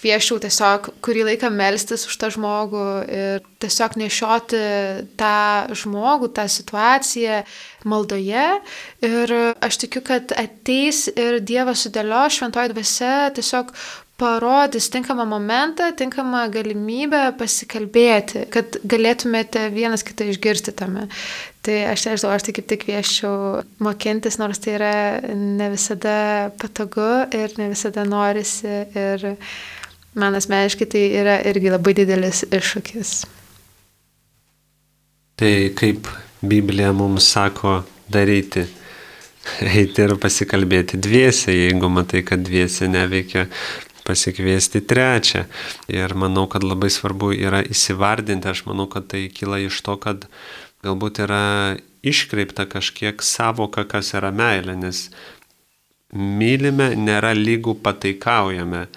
kvieščiau 0.02 0.40
tiesiog 0.42 0.90
kurį 1.04 1.26
laiką 1.30 1.52
melstis 1.54 2.08
už 2.10 2.16
tą 2.22 2.32
žmogų 2.34 2.86
ir 3.06 3.44
tiesiog 3.62 3.98
nešioti 4.02 4.62
tą 5.20 5.36
žmogų, 5.78 6.32
tą 6.38 6.48
situaciją 6.50 7.42
maldoje. 7.92 8.48
Ir 9.06 9.36
aš 9.62 9.82
tikiu, 9.84 10.04
kad 10.06 10.34
ateis 10.38 11.06
ir 11.14 11.42
Dievas 11.46 11.86
sudėlio 11.86 12.24
šventoji 12.34 12.74
dvasia 12.74 13.14
tiesiog 13.36 13.74
parodys 14.22 14.90
tinkamą 14.94 15.26
momentą, 15.26 15.90
tinkamą 15.98 16.44
galimybę 16.54 17.22
pasikalbėti, 17.40 18.46
kad 18.54 18.78
galėtumėte 18.86 19.66
vienas 19.74 20.06
kitą 20.06 20.28
išgirsti 20.30 20.74
tame. 20.78 21.08
Tai 21.66 21.78
aš 21.90 22.06
nežinau, 22.08 22.34
aš 22.36 22.46
tai 22.46 22.54
kaip 22.58 22.68
tik 22.70 22.84
kvieščiau 22.86 23.64
mokintis, 23.86 24.38
nors 24.42 24.62
tai 24.62 24.76
yra 24.78 24.94
ne 25.38 25.72
visada 25.74 26.16
patogu 26.62 27.10
ir 27.38 27.54
ne 27.58 27.70
visada 27.74 28.06
norisi. 28.06 28.80
Ir 28.98 29.26
man 30.18 30.38
asmeniškai 30.38 30.90
tai 30.94 31.06
yra 31.22 31.40
irgi 31.50 31.74
labai 31.74 31.96
didelis 31.98 32.44
iššūkis. 32.50 33.16
Tai 35.42 35.56
kaip 35.82 36.10
Biblija 36.46 36.94
mums 36.94 37.30
sako 37.34 37.80
daryti? 38.10 38.68
Eiti 39.82 40.06
ir 40.06 40.14
pasikalbėti 40.22 41.00
dviese, 41.02 41.54
jeigu 41.54 41.90
matai, 41.90 42.22
kad 42.26 42.44
dviese 42.46 42.90
neveikia, 42.92 43.48
pasikviesti 44.08 44.82
trečią. 44.88 45.46
Ir 45.92 46.16
manau, 46.18 46.48
kad 46.52 46.66
labai 46.66 46.92
svarbu 46.94 47.32
yra 47.36 47.62
įsivardinti, 47.64 48.50
aš 48.52 48.66
manau, 48.70 48.88
kad 48.92 49.10
tai 49.14 49.28
kyla 49.34 49.62
iš 49.66 49.82
to, 49.86 49.98
kad 50.02 50.28
galbūt 50.86 51.22
yra 51.26 51.44
iškreipta 52.02 52.66
kažkiek 52.70 53.22
savoka, 53.22 53.86
kas 53.86 54.14
yra 54.18 54.32
meilė, 54.34 54.76
nes 54.80 55.10
mylime 56.12 56.92
nėra 56.98 57.34
lygų 57.38 57.78
pataikaujame. 57.86 58.88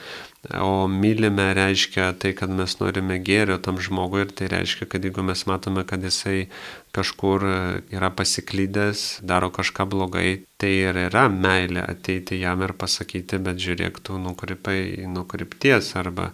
O 0.61 0.87
mylime 0.89 1.47
reiškia 1.57 2.11
tai, 2.21 2.35
kad 2.37 2.53
mes 2.53 2.77
norime 2.81 3.17
gėrio 3.25 3.57
tam 3.65 3.79
žmogui 3.81 4.25
ir 4.27 4.33
tai 4.37 4.51
reiškia, 4.53 4.89
kad 4.93 5.05
jeigu 5.07 5.25
mes 5.25 5.47
matome, 5.49 5.87
kad 5.89 6.05
jisai 6.05 6.51
kažkur 6.95 7.47
yra 7.95 8.11
pasiklydęs, 8.13 9.25
daro 9.25 9.49
kažką 9.55 9.89
blogai, 9.89 10.45
tai 10.61 10.75
ir 10.91 11.01
yra 11.07 11.27
meilė 11.33 11.87
ateiti 11.89 12.43
jam 12.43 12.63
ir 12.67 12.77
pasakyti, 12.77 13.41
bet 13.41 13.63
žiūrėk, 13.63 14.03
tu 14.05 14.21
nukrypai 14.21 15.09
nukrypties 15.09 15.95
arba 16.01 16.31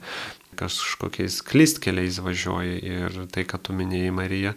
kažkokiais 0.60 1.40
klystkeliais 1.46 2.18
važiuoji. 2.20 2.76
Ir 2.82 3.18
tai, 3.32 3.46
kad 3.48 3.62
tu 3.64 3.76
minėjai 3.76 4.12
Marija, 4.14 4.54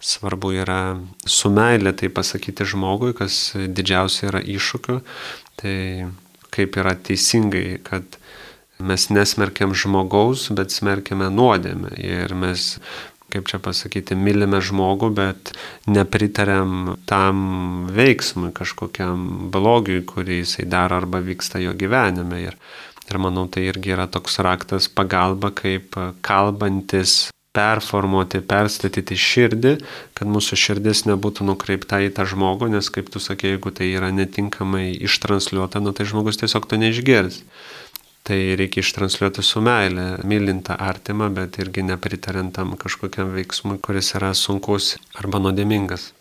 svarbu 0.00 0.54
yra 0.62 0.80
su 1.26 1.50
meilė 1.52 1.92
tai 1.98 2.12
pasakyti 2.14 2.68
žmogui, 2.72 3.12
kas 3.18 3.52
didžiausia 3.56 4.30
yra 4.30 4.42
iššūkiu, 4.54 5.00
tai 5.60 5.76
kaip 6.52 6.76
yra 6.80 6.94
teisingai, 6.96 7.80
kad 7.84 8.18
mes 8.82 9.08
nesmerkiam 9.14 9.74
žmogaus, 9.76 10.48
bet 10.54 10.74
smerkiame 10.74 11.30
nuodėmę. 11.32 11.94
Ir 12.02 12.34
mes 12.38 12.76
kaip 13.32 13.48
čia 13.48 13.58
pasakyti, 13.64 14.16
mylime 14.18 14.60
žmogų, 14.60 15.08
bet 15.16 15.54
nepritarėm 15.88 16.98
tam 17.08 17.36
veiksmui, 17.92 18.52
kažkokiam 18.56 19.48
blogiui, 19.54 20.02
kurį 20.04 20.42
jisai 20.42 20.66
daro 20.68 21.00
arba 21.00 21.22
vyksta 21.24 21.62
jo 21.62 21.72
gyvenime. 21.72 22.42
Ir, 22.50 22.58
ir 23.08 23.20
manau, 23.22 23.46
tai 23.48 23.64
irgi 23.70 23.94
yra 23.96 24.04
toks 24.10 24.36
raktas 24.44 24.90
pagalba, 24.92 25.52
kaip 25.56 25.96
kalbantis 26.20 27.32
performuoti, 27.52 28.40
perstatyti 28.48 29.16
širdį, 29.18 29.74
kad 30.16 30.28
mūsų 30.32 30.56
širdis 30.56 31.04
nebūtų 31.08 31.44
nukreipta 31.48 32.00
į 32.00 32.12
tą 32.16 32.24
žmogų, 32.28 32.70
nes 32.72 32.88
kaip 32.92 33.10
tu 33.12 33.20
sakė, 33.20 33.54
jeigu 33.54 33.72
tai 33.76 33.90
yra 33.92 34.08
netinkamai 34.14 34.90
ištransliuota, 35.04 35.82
nu, 35.84 35.92
tai 35.96 36.08
žmogus 36.08 36.40
tiesiog 36.40 36.68
to 36.68 36.80
neišgirs. 36.80 37.42
Tai 38.22 38.38
reikia 38.54 38.84
ištransliuoti 38.84 39.42
su 39.42 39.58
meilė, 39.66 40.06
mylintą 40.30 40.76
artimą, 40.78 41.26
bet 41.34 41.58
irgi 41.58 41.82
nepritarintam 41.82 42.76
kažkokiam 42.78 43.32
veiksmui, 43.34 43.80
kuris 43.82 44.12
yra 44.14 44.30
sunkus 44.38 44.92
arba 45.18 45.40
nuodėmingas. 45.42 46.12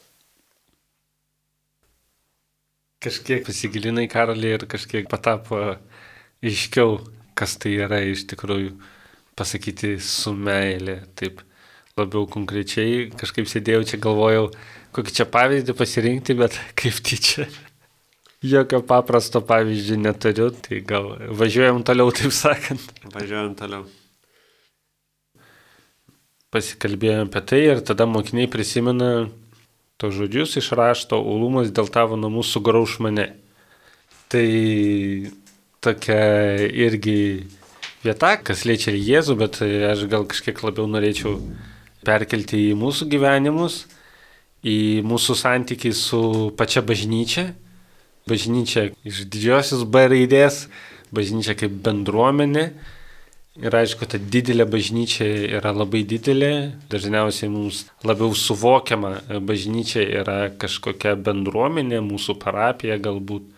Kažkiek 3.06 3.46
pasigilinai 3.46 4.08
karalį 4.10 4.56
ir 4.56 4.66
kažkiek 4.70 5.06
patapo 5.10 5.62
aiškiau, 6.42 6.98
kas 7.38 7.56
tai 7.62 7.76
yra 7.86 8.02
iš 8.06 8.26
tikrųjų 8.34 8.74
pasakyti 9.38 9.96
su 10.02 10.34
meilė, 10.34 11.04
taip 11.18 11.42
labiau 11.98 12.26
konkrečiai, 12.30 13.10
kažkaip 13.18 13.50
sėdėjau 13.50 13.86
čia, 13.90 14.02
galvojau, 14.02 14.48
kokį 14.96 15.16
čia 15.22 15.30
pavyzdį 15.30 15.78
pasirinkti, 15.78 16.38
bet 16.42 16.58
kaip 16.82 16.98
tyčia. 17.06 17.46
Jokio 18.42 18.82
paprasto 18.82 19.42
pavyzdžio 19.46 20.00
neturiu, 20.02 20.48
tai 20.50 20.80
gal 20.82 21.12
važiuojam 21.38 21.84
toliau, 21.86 22.10
taip 22.18 22.34
sakant. 22.34 22.88
Važiuojam 23.14 23.54
toliau. 23.60 23.86
Pasikalbėjome 26.52 27.30
apie 27.30 27.44
tai 27.48 27.62
ir 27.68 27.84
tada 27.86 28.08
mokiniai 28.10 28.50
prisimena 28.52 29.30
to 30.02 30.10
žodžius 30.10 30.58
iš 30.58 30.72
rašto, 30.74 31.22
ulumas 31.22 31.70
dėl 31.70 31.88
tavo 31.94 32.18
namų 32.18 32.42
sugrauž 32.42 32.98
mane. 33.06 33.30
Tai 34.34 34.48
tokia 35.86 36.18
irgi 36.66 37.46
vieta, 38.02 38.36
kas 38.42 38.66
liečia 38.66 38.98
Jėzų, 38.98 39.38
bet 39.38 39.62
aš 39.62 40.08
gal 40.10 40.26
kažkiek 40.26 40.58
labiau 40.66 40.90
norėčiau 40.90 41.38
perkelti 42.02 42.72
į 42.72 42.78
mūsų 42.82 43.06
gyvenimus, 43.14 43.84
į 44.66 45.06
mūsų 45.06 45.38
santykį 45.38 45.94
su 45.94 46.22
pačia 46.58 46.82
bažnyčia. 46.82 47.52
Bažnyčia 48.32 48.88
iš 49.04 49.26
didžiosios 49.28 49.84
B 49.84 50.08
raidės, 50.14 50.66
bažnyčia 51.12 51.58
kaip 51.60 51.76
bendruomenė. 51.84 52.66
Ir 53.60 53.76
aišku, 53.76 54.08
ta 54.08 54.16
didelė 54.16 54.64
bažnyčia 54.72 55.26
yra 55.58 55.74
labai 55.76 56.06
didelė, 56.08 56.72
dažniausiai 56.90 57.50
mums 57.52 57.82
labiau 58.08 58.32
suvokiama 58.32 59.42
bažnyčia 59.44 60.06
yra 60.22 60.38
kažkokia 60.56 61.18
bendruomenė, 61.20 62.00
mūsų 62.06 62.38
parapija 62.40 62.96
galbūt, 63.04 63.50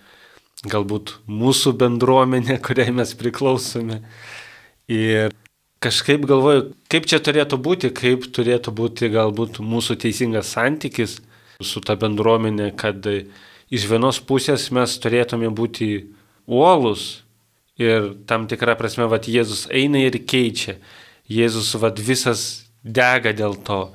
galbūt 0.65 1.13
mūsų 1.29 1.75
bendruomenė, 1.77 2.57
kuriai 2.65 2.95
mes 2.97 3.13
priklausome. 3.19 4.01
Ir 4.89 5.37
kažkaip 5.83 6.25
galvoju, 6.25 6.71
kaip 6.89 7.05
čia 7.05 7.21
turėtų 7.21 7.61
būti, 7.61 7.93
kaip 7.93 8.25
turėtų 8.33 8.73
būti 8.73 9.13
galbūt 9.13 9.61
mūsų 9.61 9.99
teisingas 10.01 10.55
santykis 10.55 11.19
su 11.61 11.85
ta 11.85 11.93
bendruomenė, 11.99 12.71
kad 12.79 13.05
iš 13.73 13.87
vienos 13.89 14.19
pusės 14.21 14.67
mes 14.75 14.93
turėtume 15.01 15.49
būti 15.49 15.89
uolus 16.45 17.23
ir 17.81 18.11
tam 18.29 18.45
tikrą 18.49 18.75
prasme, 18.77 19.07
vad 19.09 19.25
Jėzus 19.25 19.65
eina 19.73 20.03
ir 20.03 20.19
keičia. 20.29 20.77
Jėzus 21.25 21.71
vad 21.81 21.97
visas 21.97 22.67
dega 22.83 23.33
dėl 23.33 23.57
to. 23.65 23.87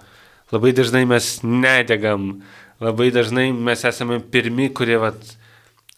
Labai 0.51 0.73
dažnai 0.75 1.05
mes 1.07 1.39
nedegam, 1.45 2.41
labai 2.81 3.13
dažnai 3.15 3.53
mes 3.53 3.85
esame 3.87 4.19
pirmi, 4.33 4.71
kurie 4.75 4.99
vad 4.99 5.21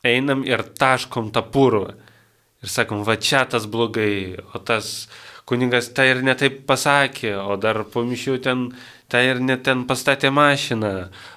einam 0.05 0.43
ir 0.45 0.65
taškom 0.77 1.31
tą 1.33 1.45
purvą 1.55 1.95
ir 2.61 2.69
sakom, 2.69 3.05
va 3.07 3.17
čia 3.17 3.47
tas 3.49 3.67
blogai, 3.71 4.37
o 4.53 4.61
tas 4.61 5.09
kuningas 5.49 5.91
tai 5.97 6.11
ir 6.13 6.25
netaip 6.25 6.65
pasakė, 6.69 7.35
o 7.41 7.57
dar 7.61 7.83
po 7.89 8.05
mišių 8.07 8.37
ten 8.45 8.67
tai 9.11 9.25
ir 9.27 9.41
net 9.43 9.65
ten 9.67 9.83
pastatė 9.89 10.31
mašiną, 10.35 10.93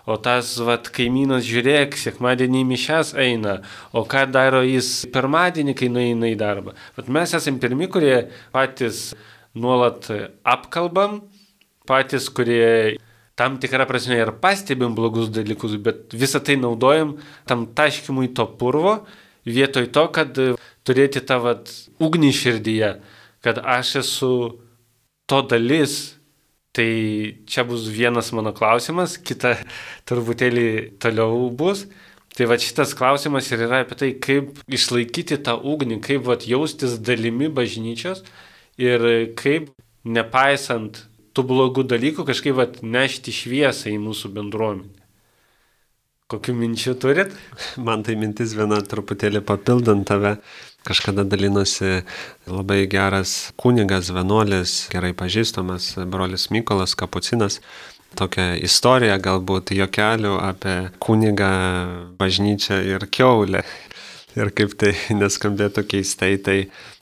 o 0.05 0.17
tas, 0.21 0.53
vad, 0.61 0.87
kaimynas 0.93 1.45
žiūrėk, 1.47 1.97
sekmadienį 1.97 2.63
mišes 2.69 3.13
eina, 3.19 3.59
o 3.91 4.05
ką 4.09 4.27
daro 4.31 4.61
jis 4.65 5.07
pirmadienį, 5.13 5.75
kai 5.79 5.89
nueina 5.93 6.29
į 6.29 6.37
darbą. 6.39 6.75
Vat 6.97 7.09
mes 7.09 7.33
esame 7.33 7.61
pirmi, 7.63 7.89
kurie 7.91 8.27
patys 8.53 9.09
nuolat 9.57 10.09
apkalbam, 10.45 11.23
patys, 11.89 12.29
kurie 12.29 12.99
tam 13.35 13.57
tikrą 13.61 13.87
prasme 13.89 14.19
ir 14.21 14.31
pastebim 14.41 14.93
blogus 14.95 15.31
dalykus, 15.33 15.77
bet 15.81 16.13
visą 16.13 16.41
tai 16.45 16.59
naudojam 16.61 17.17
tam 17.49 17.65
taškimui 17.75 18.33
to 18.37 18.45
purvo, 18.59 18.99
vietoj 19.49 19.89
to, 19.91 20.07
kad 20.13 20.37
turėti 20.85 21.23
tą 21.25 21.39
vat, 21.43 21.71
ugnį 22.03 22.31
širdyje, 22.37 22.91
kad 23.43 23.59
aš 23.59 23.95
esu 24.03 24.33
to 25.25 25.41
dalis. 25.49 26.19
Tai 26.73 26.89
čia 27.45 27.63
bus 27.69 27.85
vienas 27.93 28.31
mano 28.33 28.49
klausimas, 28.55 29.19
kita 29.21 29.55
turbutėlį 30.09 30.97
toliau 31.01 31.51
bus. 31.53 31.85
Tai 32.33 32.47
va 32.49 32.57
šitas 32.57 32.95
klausimas 32.97 33.51
ir 33.53 33.61
yra 33.67 33.83
apie 33.83 33.97
tai, 33.99 34.09
kaip 34.17 34.57
išlaikyti 34.65 35.37
tą 35.45 35.53
ugnį, 35.69 35.99
kaip 36.01 36.25
va 36.25 36.33
jaustis 36.41 36.97
dalimi 36.97 37.45
bažnyčios 37.53 38.23
ir 38.81 39.05
kaip 39.37 39.69
nepaisant 40.03 41.03
tų 41.37 41.45
blogų 41.49 41.85
dalykų 41.93 42.25
kažkaip 42.25 42.57
va 42.57 42.65
nešti 42.81 43.33
šviesą 43.33 43.93
į 43.93 44.01
mūsų 44.01 44.33
bendruomenę. 44.33 45.03
Kokių 46.33 46.53
minčių 46.57 46.93
turit? 46.97 47.33
Man 47.77 48.01
tai 48.01 48.15
mintis 48.17 48.55
viena 48.57 48.79
truputėlį 48.81 49.43
papildant 49.45 50.07
tave. 50.09 50.37
Kažkada 50.83 51.23
dalinosi 51.23 52.01
labai 52.47 52.81
geras 52.91 53.53
kunigas, 53.55 54.09
vienuolis, 54.11 54.89
gerai 54.91 55.13
pažįstamas 55.15 55.93
brolis 56.11 56.49
Mykolas 56.51 56.97
Kapucinas. 56.99 57.61
Tokią 58.19 58.59
istoriją, 58.67 59.15
galbūt 59.23 59.71
jokelių 59.73 60.33
apie 60.43 60.75
kunigą, 61.01 61.53
bažnyčią 62.19 62.81
ir 62.91 63.07
keulę. 63.07 63.63
Ir 64.35 64.51
kaip 64.57 64.75
tai 64.81 64.91
neskambėtų 65.21 65.85
keistai, 65.87 66.35
tai 66.41 66.57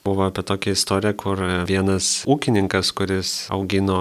buvo 0.06 0.28
apie 0.28 0.44
tokią 0.46 0.76
istoriją, 0.76 1.16
kur 1.18 1.42
vienas 1.68 2.22
ūkininkas, 2.30 2.92
kuris 2.94 3.32
augino 3.52 3.98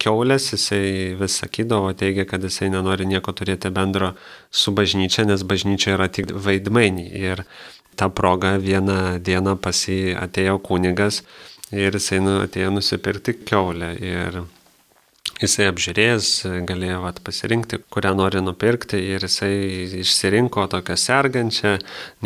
keulės, 0.00 0.52
jisai 0.54 1.16
vis 1.18 1.40
sakydavo, 1.42 1.90
teigia, 1.98 2.24
kad 2.28 2.44
jisai 2.46 2.70
nenori 2.72 3.08
nieko 3.10 3.34
turėti 3.36 3.72
bendro 3.74 4.14
su 4.50 4.72
bažnyčia, 4.76 5.26
nes 5.28 5.44
bažnyčia 5.44 5.96
yra 5.96 6.08
tik 6.12 6.30
vaidmenį. 6.30 7.06
Ir 7.20 7.44
tą 7.96 8.10
progą 8.10 8.56
vieną 8.62 9.18
dieną 9.24 9.56
pas 9.62 9.86
jį 9.88 10.14
atėjo 10.20 10.58
kunigas 10.64 11.22
ir 11.72 11.94
jisai 11.94 12.20
nu, 12.24 12.40
atėjo 12.44 12.72
nusipirkti 12.74 13.36
keulę. 13.46 13.92
Ir 14.02 14.40
jisai 15.40 15.68
apžiūrėjęs 15.70 16.30
galėjo 16.68 17.00
vat, 17.04 17.20
pasirinkti, 17.24 17.80
kurią 17.92 18.14
nori 18.18 18.42
nupirkti 18.44 19.00
ir 19.14 19.24
jisai 19.26 19.54
išsirinko 20.02 20.66
tokią 20.74 20.98
sergančią, 21.00 21.76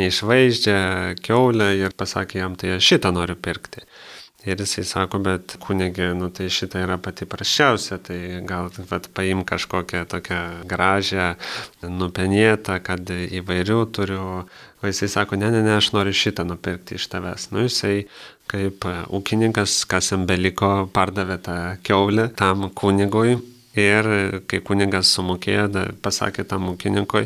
neišvaizdžią 0.01 0.81
keulę 1.25 1.71
ir 1.83 1.97
pasakė 1.97 2.43
jam, 2.43 2.59
tai 2.59 2.77
aš 2.79 2.95
šitą 2.95 3.15
noriu 3.15 3.37
pirkti. 3.37 3.85
Ir 4.45 4.61
jisai 4.61 4.85
sako, 4.85 5.23
bet 5.25 5.55
kunigė, 5.63 6.11
nu 6.19 6.29
tai 6.29 6.51
šita 6.53 6.83
yra 6.85 6.99
pati 7.01 7.25
praščiausia, 7.25 7.97
tai 8.05 8.19
gal 8.45 8.69
vat, 8.91 9.09
paim 9.17 9.41
kažkokią 9.49 10.03
tokią 10.13 10.41
gražią, 10.69 11.31
nupenėtą, 11.89 12.77
kad 12.85 13.09
įvairių 13.09 13.81
turiu. 13.97 14.27
O 14.85 14.91
jisai 14.91 15.09
sako, 15.09 15.39
ne, 15.41 15.49
ne, 15.49 15.63
ne, 15.65 15.79
aš 15.79 15.95
noriu 15.97 16.13
šitą 16.13 16.45
nupirkti 16.45 16.99
iš 16.99 17.09
tavęs. 17.09 17.49
Nu 17.57 17.65
jisai 17.65 18.05
kaip 18.53 18.85
ūkininkas, 18.85 19.81
kas 19.89 20.13
jam 20.13 20.29
beliko, 20.29 20.91
pardavė 20.93 21.41
tą 21.41 21.59
keulę 21.87 22.29
tam 22.37 22.69
kunigui. 22.77 23.39
Ir 23.75 24.07
kai 24.47 24.61
kunigas 24.63 25.09
sumokėjo, 25.17 25.65
pasakė 26.05 26.45
tam 26.47 26.69
ūkininkui, 26.71 27.25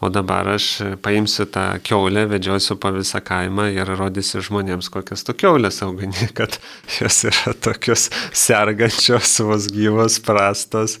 O 0.00 0.08
dabar 0.14 0.46
aš 0.46 0.66
paimsiu 1.02 1.48
tą 1.50 1.64
keulę, 1.82 2.22
vedžiosiu 2.30 2.76
po 2.78 2.92
visą 2.94 3.18
kaimą 3.24 3.64
ir 3.74 3.88
rodysiu 3.98 4.38
žmonėms, 4.46 4.92
kokias 4.94 5.26
tu 5.26 5.34
keulės 5.34 5.80
augini, 5.82 6.28
kad 6.38 6.60
jos 7.00 7.24
yra 7.26 7.54
tokios 7.66 8.06
sergančios, 8.30 9.34
vos 9.42 9.66
gyvos, 9.74 10.20
prastos. 10.22 11.00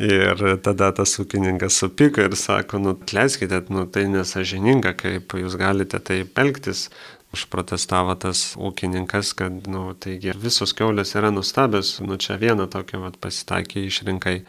Ir 0.00 0.40
tada 0.64 0.88
tas 0.96 1.12
ūkininkas 1.20 1.82
supiko 1.82 2.24
ir 2.24 2.36
sako, 2.38 2.80
nu, 2.80 2.96
atleiskite, 2.96 3.60
nu, 3.74 3.84
tai 3.92 4.06
nesažininga, 4.08 4.94
kaip 4.96 5.36
jūs 5.36 5.60
galite 5.60 6.00
taip 6.00 6.40
elgtis. 6.40 6.88
Užprotestavo 7.30 8.16
tas 8.18 8.56
ūkininkas, 8.58 9.36
kad, 9.38 9.68
nu, 9.70 9.92
taigi 10.00 10.32
visos 10.34 10.72
keulės 10.74 11.12
yra 11.14 11.28
nustabios, 11.30 11.98
nu, 12.02 12.16
čia 12.18 12.40
vieną 12.40 12.66
tokią 12.72 13.04
vat, 13.04 13.20
pasitaikė 13.22 13.84
išrinkai 13.86 14.40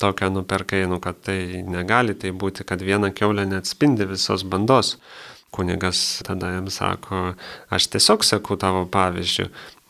tokią 0.00 0.30
nuperkai, 0.34 0.86
nu, 0.90 1.00
kad 1.02 1.20
tai 1.26 1.62
negali 1.66 2.16
tai 2.18 2.32
būti, 2.32 2.64
kad 2.68 2.82
viena 2.84 3.12
keulė 3.14 3.46
neatspindi 3.50 4.08
visos 4.10 4.46
bandos. 4.46 4.96
kunigas 5.50 6.22
tada 6.22 6.52
jam 6.54 6.68
sako, 6.70 7.34
aš 7.74 7.88
tiesiog 7.90 8.22
sakau 8.22 8.54
tavo 8.54 8.84
pavyzdžių, 8.86 9.46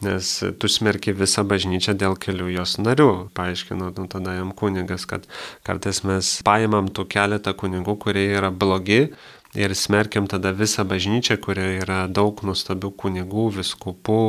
nes 0.06 0.30
tu 0.56 0.70
smerki 0.72 1.12
visą 1.12 1.44
bažnyčią 1.44 1.92
dėl 2.00 2.16
kelių 2.16 2.48
jos 2.54 2.78
narių. 2.80 3.28
Paaiškino 3.36 3.90
nu, 3.96 4.06
tada 4.08 4.38
jam 4.38 4.54
kunigas, 4.56 5.04
kad 5.04 5.28
kartais 5.66 6.00
mes 6.08 6.38
paimam 6.46 6.88
tų 6.88 7.04
keletą 7.12 7.52
kunigų, 7.52 7.98
kurie 8.00 8.24
yra 8.38 8.48
blogi. 8.50 9.10
Ir 9.58 9.72
smerkiam 9.74 10.28
tada 10.30 10.52
visą 10.54 10.84
bažnyčią, 10.86 11.34
kurioje 11.42 11.80
yra 11.82 12.04
daug 12.06 12.38
nuostabių 12.46 12.92
kunigų, 12.94 13.48
viskupų. 13.56 14.20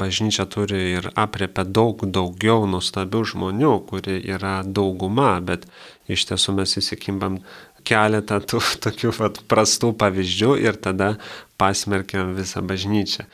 Bažnyčia 0.00 0.44
turi 0.52 0.80
ir 0.98 1.08
apriepia 1.16 1.64
daug 1.64 2.04
daugiau 2.04 2.66
nuostabių 2.68 3.22
žmonių, 3.32 3.72
kurie 3.88 4.18
yra 4.20 4.58
dauguma, 4.64 5.38
bet 5.40 5.64
iš 6.12 6.26
tiesų 6.28 6.58
mes 6.58 6.76
įsikimbam 6.76 7.40
keletą 7.88 8.42
tų 8.44 8.60
tokių 8.84 9.14
vat, 9.16 9.40
prastų 9.48 9.94
pavyzdžių 9.96 10.52
ir 10.60 10.76
tada 10.76 11.14
pasmerkiam 11.60 12.36
visą 12.36 12.60
bažnyčią. 12.60 13.24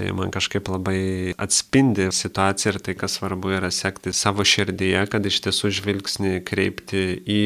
Tai 0.00 0.12
man 0.16 0.30
kažkaip 0.32 0.68
labai 0.70 1.34
atspindi 1.36 2.06
situaciją 2.14 2.72
ir 2.72 2.82
tai, 2.86 2.96
kas 2.96 3.18
svarbu 3.18 3.52
yra 3.58 3.68
sekti 3.74 4.14
savo 4.16 4.46
širdyje, 4.46 5.02
kad 5.12 5.26
iš 5.28 5.42
tiesų 5.44 5.74
žvilgsnį 5.80 6.38
kreipti 6.46 7.02
į 7.20 7.42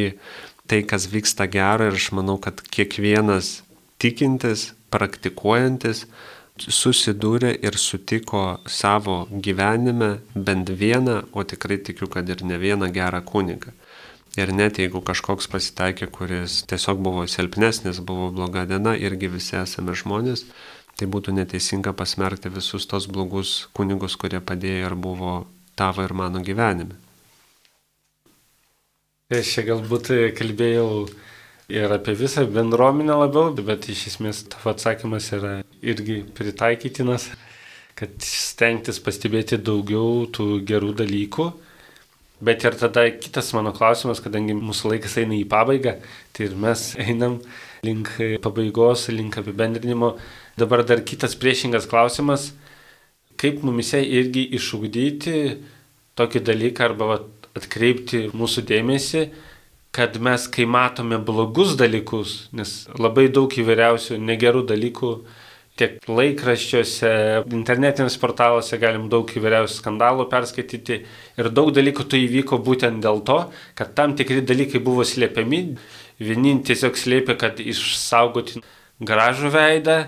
tai, 0.67 0.83
kas 0.83 1.09
vyksta 1.13 1.47
gero 1.51 1.89
ir 1.89 1.99
aš 1.99 2.11
manau, 2.17 2.39
kad 2.41 2.63
kiekvienas 2.73 3.63
tikintis, 4.01 4.73
praktikuojantis 4.95 6.05
susidūrė 6.55 7.51
ir 7.67 7.77
sutiko 7.81 8.61
savo 8.71 9.25
gyvenime 9.31 10.21
bent 10.35 10.71
vieną, 10.71 11.25
o 11.35 11.43
tikrai 11.43 11.81
tikiu, 11.83 12.07
kad 12.07 12.29
ir 12.31 12.45
ne 12.47 12.59
vieną 12.63 12.93
gerą 12.95 13.25
kunigą. 13.27 13.75
Ir 14.39 14.51
net 14.51 14.79
jeigu 14.83 15.03
kažkoks 15.03 15.47
pasitaikė, 15.51 16.09
kuris 16.11 16.63
tiesiog 16.71 17.03
buvo 17.03 17.27
silpnesnis, 17.31 18.01
buvo 18.03 18.31
bloga 18.35 18.65
diena, 18.67 18.95
irgi 18.99 19.31
visi 19.31 19.55
esame 19.61 19.95
žmonės, 19.95 20.47
tai 20.99 21.07
būtų 21.11 21.35
neteisinga 21.35 21.95
pasmerkti 21.95 22.51
visus 22.55 22.87
tos 22.91 23.07
blogus 23.11 23.69
kunigus, 23.75 24.17
kurie 24.19 24.41
padėjo 24.43 24.91
ir 24.91 24.95
buvo 24.99 25.35
tavo 25.79 26.07
ir 26.07 26.15
mano 26.15 26.43
gyvenime. 26.43 26.99
Aš 29.33 29.55
čia 29.55 29.63
galbūt 29.65 30.11
kalbėjau 30.37 30.89
ir 31.73 31.93
apie 31.97 32.13
visą 32.19 32.45
bendruomenę 32.45 33.15
labiau, 33.23 33.55
bet 33.65 33.89
iš 33.89 34.07
esmės 34.11 34.43
tavo 34.53 34.75
atsakymas 34.75 35.31
yra 35.33 35.53
irgi 35.81 36.19
pritaikytinas, 36.37 37.31
kad 37.97 38.19
stengtis 38.21 39.01
pastebėti 39.01 39.57
daugiau 39.57 40.27
tų 40.29 40.59
gerų 40.69 40.93
dalykų 41.01 41.49
Bet 42.45 42.65
ir 42.65 42.75
tada 42.75 43.07
kitas 43.09 43.53
mano 43.55 43.71
klausimas, 43.73 44.19
kadangi 44.21 44.57
mūsų 44.59 44.91
laikas 44.91 45.15
eina 45.23 45.37
į 45.39 45.47
pabaigą, 45.49 45.95
tai 46.35 46.49
ir 46.49 46.57
mes 46.59 46.83
einam 47.01 47.39
link 47.87 48.11
pabaigos, 48.43 49.07
link 49.15 49.39
apibendrinimo. 49.39 50.17
Dabar 50.59 50.83
dar 50.85 51.01
kitas 51.07 51.39
priešingas 51.39 51.87
klausimas, 51.89 52.51
kaip 53.41 53.63
mumise 53.65 54.03
irgi 54.03 54.45
išugdyti 54.59 55.37
tokį 56.19 56.43
dalyką 56.51 56.91
arba 56.91 57.09
va, 57.13 57.19
atkreipti 57.59 58.29
mūsų 58.35 58.65
dėmesį, 58.69 59.25
kad 59.95 60.19
mes, 60.23 60.49
kai 60.51 60.67
matome 60.67 61.21
blogus 61.23 61.77
dalykus, 61.79 62.49
nes 62.57 62.85
labai 62.99 63.29
daug 63.33 63.53
įvairiausių 63.63 64.19
negerų 64.19 64.65
dalykų, 64.73 65.11
tiek 65.79 65.99
laikraščiuose, 66.07 67.11
internetinėse 67.55 68.19
portaluose 68.23 68.79
galim 68.83 69.09
daug 69.11 69.31
įvairiausių 69.31 69.79
skandalų 69.81 70.29
perskaityti. 70.31 71.01
Ir 71.39 71.51
daug 71.55 71.73
dalykų 71.75 72.07
tai 72.11 72.25
įvyko 72.27 72.61
būtent 72.63 73.03
dėl 73.03 73.23
to, 73.27 73.41
kad 73.79 73.95
tam 73.99 74.15
tikri 74.19 74.43
dalykai 74.47 74.83
buvo 74.83 75.07
slėpiami, 75.07 75.63
vieni 76.23 76.57
tiesiog 76.67 76.99
slėpė, 76.99 77.39
kad 77.39 77.63
išsaugoti 77.63 78.63
gražų 79.03 79.51
veidą, 79.55 79.99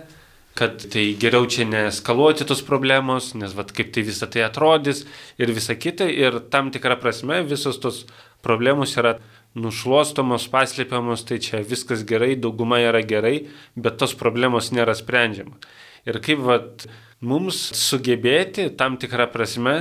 kad 0.57 0.81
tai 0.93 1.11
geriau 1.21 1.45
čia 1.45 1.67
neskaluoti 1.69 2.47
tos 2.49 2.63
problemos, 2.65 3.35
nes 3.37 3.53
vad 3.57 3.75
kaip 3.77 3.93
tai 3.93 4.07
visą 4.07 4.29
tai 4.33 4.47
atrodys 4.47 5.05
ir 5.37 5.53
visa 5.53 5.77
kita 5.77 6.09
ir 6.09 6.41
tam 6.53 6.71
tikrą 6.73 6.97
prasme 7.03 7.43
visos 7.45 7.77
tos 7.83 8.07
problemos 8.45 8.95
yra 8.97 9.19
nušluostomos, 9.57 10.49
paslėpiamos, 10.53 11.25
tai 11.29 11.41
čia 11.45 11.63
viskas 11.65 12.05
gerai, 12.09 12.35
dauguma 12.41 12.81
yra 12.85 13.03
gerai, 13.05 13.49
bet 13.77 13.99
tos 14.01 14.15
problemos 14.17 14.73
nėra 14.73 14.95
sprendžiama. 14.97 15.57
Ir 16.07 16.21
kaip 16.25 16.43
vat, 16.45 16.87
mums 17.21 17.59
sugebėti 17.77 18.69
tam 18.79 18.99
tikrą 19.01 19.29
prasme 19.33 19.77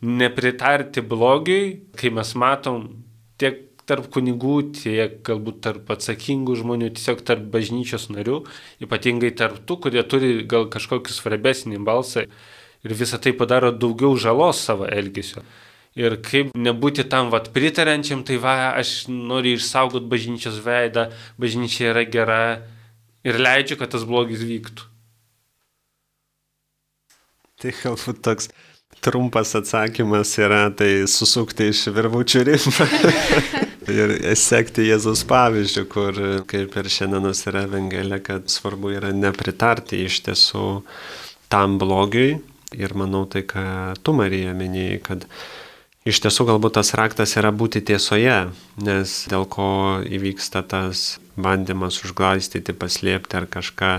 nepritarti 0.00 1.04
blogiui, 1.04 1.92
kai 1.96 2.12
mes 2.16 2.32
matom 2.36 2.88
tiek 3.40 3.69
tarp 3.90 4.06
kunigų, 4.14 4.56
tiek 4.78 5.18
galbūt 5.26 5.60
tarp 5.66 5.90
atsakingų 5.94 6.56
žmonių, 6.62 6.92
tiesiog 6.96 7.24
tarp 7.26 7.48
bažnyčios 7.52 8.08
narių, 8.14 8.40
ypatingai 8.86 9.32
tarp 9.36 9.58
tų, 9.66 9.80
kurie 9.86 10.04
turi 10.06 10.32
gal 10.48 10.68
kažkokį 10.72 11.16
svarbesnį 11.16 11.82
balsą 11.86 12.26
ir 12.86 12.94
visą 12.96 13.20
tai 13.22 13.34
padaro 13.36 13.72
daugiau 13.74 14.14
žalos 14.16 14.62
savo 14.64 14.88
elgesio. 14.88 15.44
Ir 15.98 16.20
kaip 16.22 16.52
nebūti 16.54 17.02
tam 17.10 17.32
vat 17.34 17.50
pritarančiam, 17.54 18.22
tai 18.22 18.38
va, 18.38 18.72
aš 18.78 19.08
noriu 19.10 19.56
išsaugoti 19.58 20.06
bažnyčios 20.10 20.60
veidą, 20.62 21.08
bažnyčia 21.40 21.90
yra 21.90 22.04
gera 22.06 22.42
ir 23.26 23.40
leidžiu, 23.42 23.76
kad 23.80 23.90
tas 23.90 24.06
blogis 24.06 24.44
vyktų. 24.46 24.86
Tai 27.60 27.74
galbūt 27.82 28.22
toks 28.24 28.48
trumpas 29.04 29.54
atsakymas 29.58 30.32
yra 30.38 30.68
tai 30.76 31.08
susukti 31.10 31.68
iš 31.74 31.88
virvučių 31.96 32.46
rimą 32.48 32.88
ir 33.92 34.14
sekti 34.38 34.88
Jėzus 34.88 35.24
pavyzdžių, 35.30 35.84
kur 35.92 36.20
kaip 36.50 36.76
ir 36.80 36.90
šiandienos 36.90 37.44
yra 37.50 37.64
Evangelija, 37.68 38.20
kad 38.24 38.50
svarbu 38.52 38.94
yra 38.96 39.14
nepritarti 39.16 40.04
iš 40.06 40.22
tiesų 40.28 40.66
tam 41.52 41.78
blogiui. 41.80 42.38
Ir 42.78 42.94
manau 42.94 43.24
tai, 43.26 43.42
ką 43.50 43.64
tu 44.06 44.14
Marija 44.14 44.54
minėjai, 44.54 45.00
kad 45.02 45.26
Iš 46.08 46.22
tiesų 46.24 46.46
galbūt 46.48 46.78
tas 46.78 46.94
raktas 46.96 47.34
yra 47.36 47.50
būti 47.52 47.82
tiesoje, 47.84 48.48
nes 48.80 49.10
dėl 49.28 49.42
ko 49.52 50.00
įvyksta 50.00 50.62
tas 50.64 51.18
bandymas 51.36 51.98
užglaistyti, 52.06 52.72
paslėpti 52.72 53.36
ar 53.36 53.44
kažką, 53.52 53.90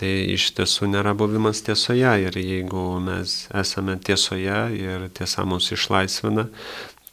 tai 0.00 0.12
iš 0.32 0.46
tiesų 0.56 0.88
nėra 0.94 1.12
buvimas 1.12 1.60
tiesoje. 1.66 2.08
Ir 2.24 2.40
jeigu 2.40 2.86
mes 3.04 3.36
esame 3.52 3.98
tiesoje 4.00 4.62
ir 4.80 5.06
tiesa 5.12 5.44
mus 5.44 5.68
išlaisvina, 5.76 6.48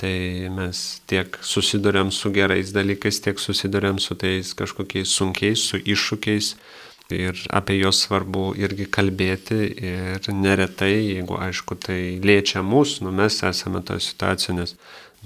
tai 0.02 0.50
mes 0.54 0.80
tiek 1.10 1.38
susidurėm 1.42 2.12
su 2.12 2.32
gerais 2.34 2.74
dalykais, 2.76 3.22
tiek 3.24 3.40
susidurėm 3.40 4.00
su 4.02 4.18
tais 4.20 4.54
kažkokiais 4.58 5.14
sunkiais, 5.14 5.68
su 5.70 5.80
iššūkiais. 5.80 6.56
Ir 7.14 7.38
apie 7.54 7.76
juos 7.78 8.00
svarbu 8.06 8.54
irgi 8.58 8.88
kalbėti 8.90 9.58
ir 9.86 10.30
neretai, 10.34 10.96
jeigu 11.18 11.36
aišku 11.46 11.76
tai 11.78 12.00
liečia 12.24 12.64
mus, 12.66 13.02
nu 13.04 13.12
mes 13.14 13.42
esame 13.44 13.84
toje 13.86 14.06
situacijoje, 14.08 14.56
nes 14.58 14.76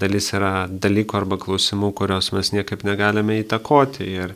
dalis 0.02 0.32
yra 0.34 0.66
dalykų 0.68 1.16
arba 1.20 1.38
klausimų, 1.40 1.92
kurios 1.96 2.32
mes 2.34 2.52
niekaip 2.52 2.84
negalime 2.84 3.38
įtakoti. 3.44 4.10
Ir 4.10 4.34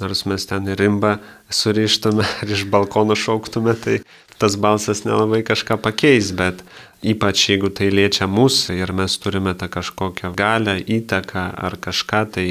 nors 0.00 0.24
mes 0.26 0.46
ten 0.50 0.68
rimba 0.78 1.18
surištume 1.50 2.26
ar 2.42 2.54
iš 2.56 2.66
balkono 2.70 3.16
šauktume, 3.18 3.76
tai 3.78 4.00
tas 4.38 4.56
balsas 4.58 5.04
nelabai 5.06 5.44
kažką 5.46 5.78
pakeis, 5.82 6.32
bet 6.34 6.64
ypač 7.04 7.48
jeigu 7.50 7.70
tai 7.70 7.90
liečia 7.92 8.26
mus 8.26 8.66
ir 8.72 8.92
mes 8.96 9.18
turime 9.20 9.54
tą 9.54 9.68
kažkokią 9.70 10.34
galę, 10.36 10.78
įtaką 10.80 11.44
ar 11.68 11.78
kažką, 11.78 12.24
tai 12.34 12.48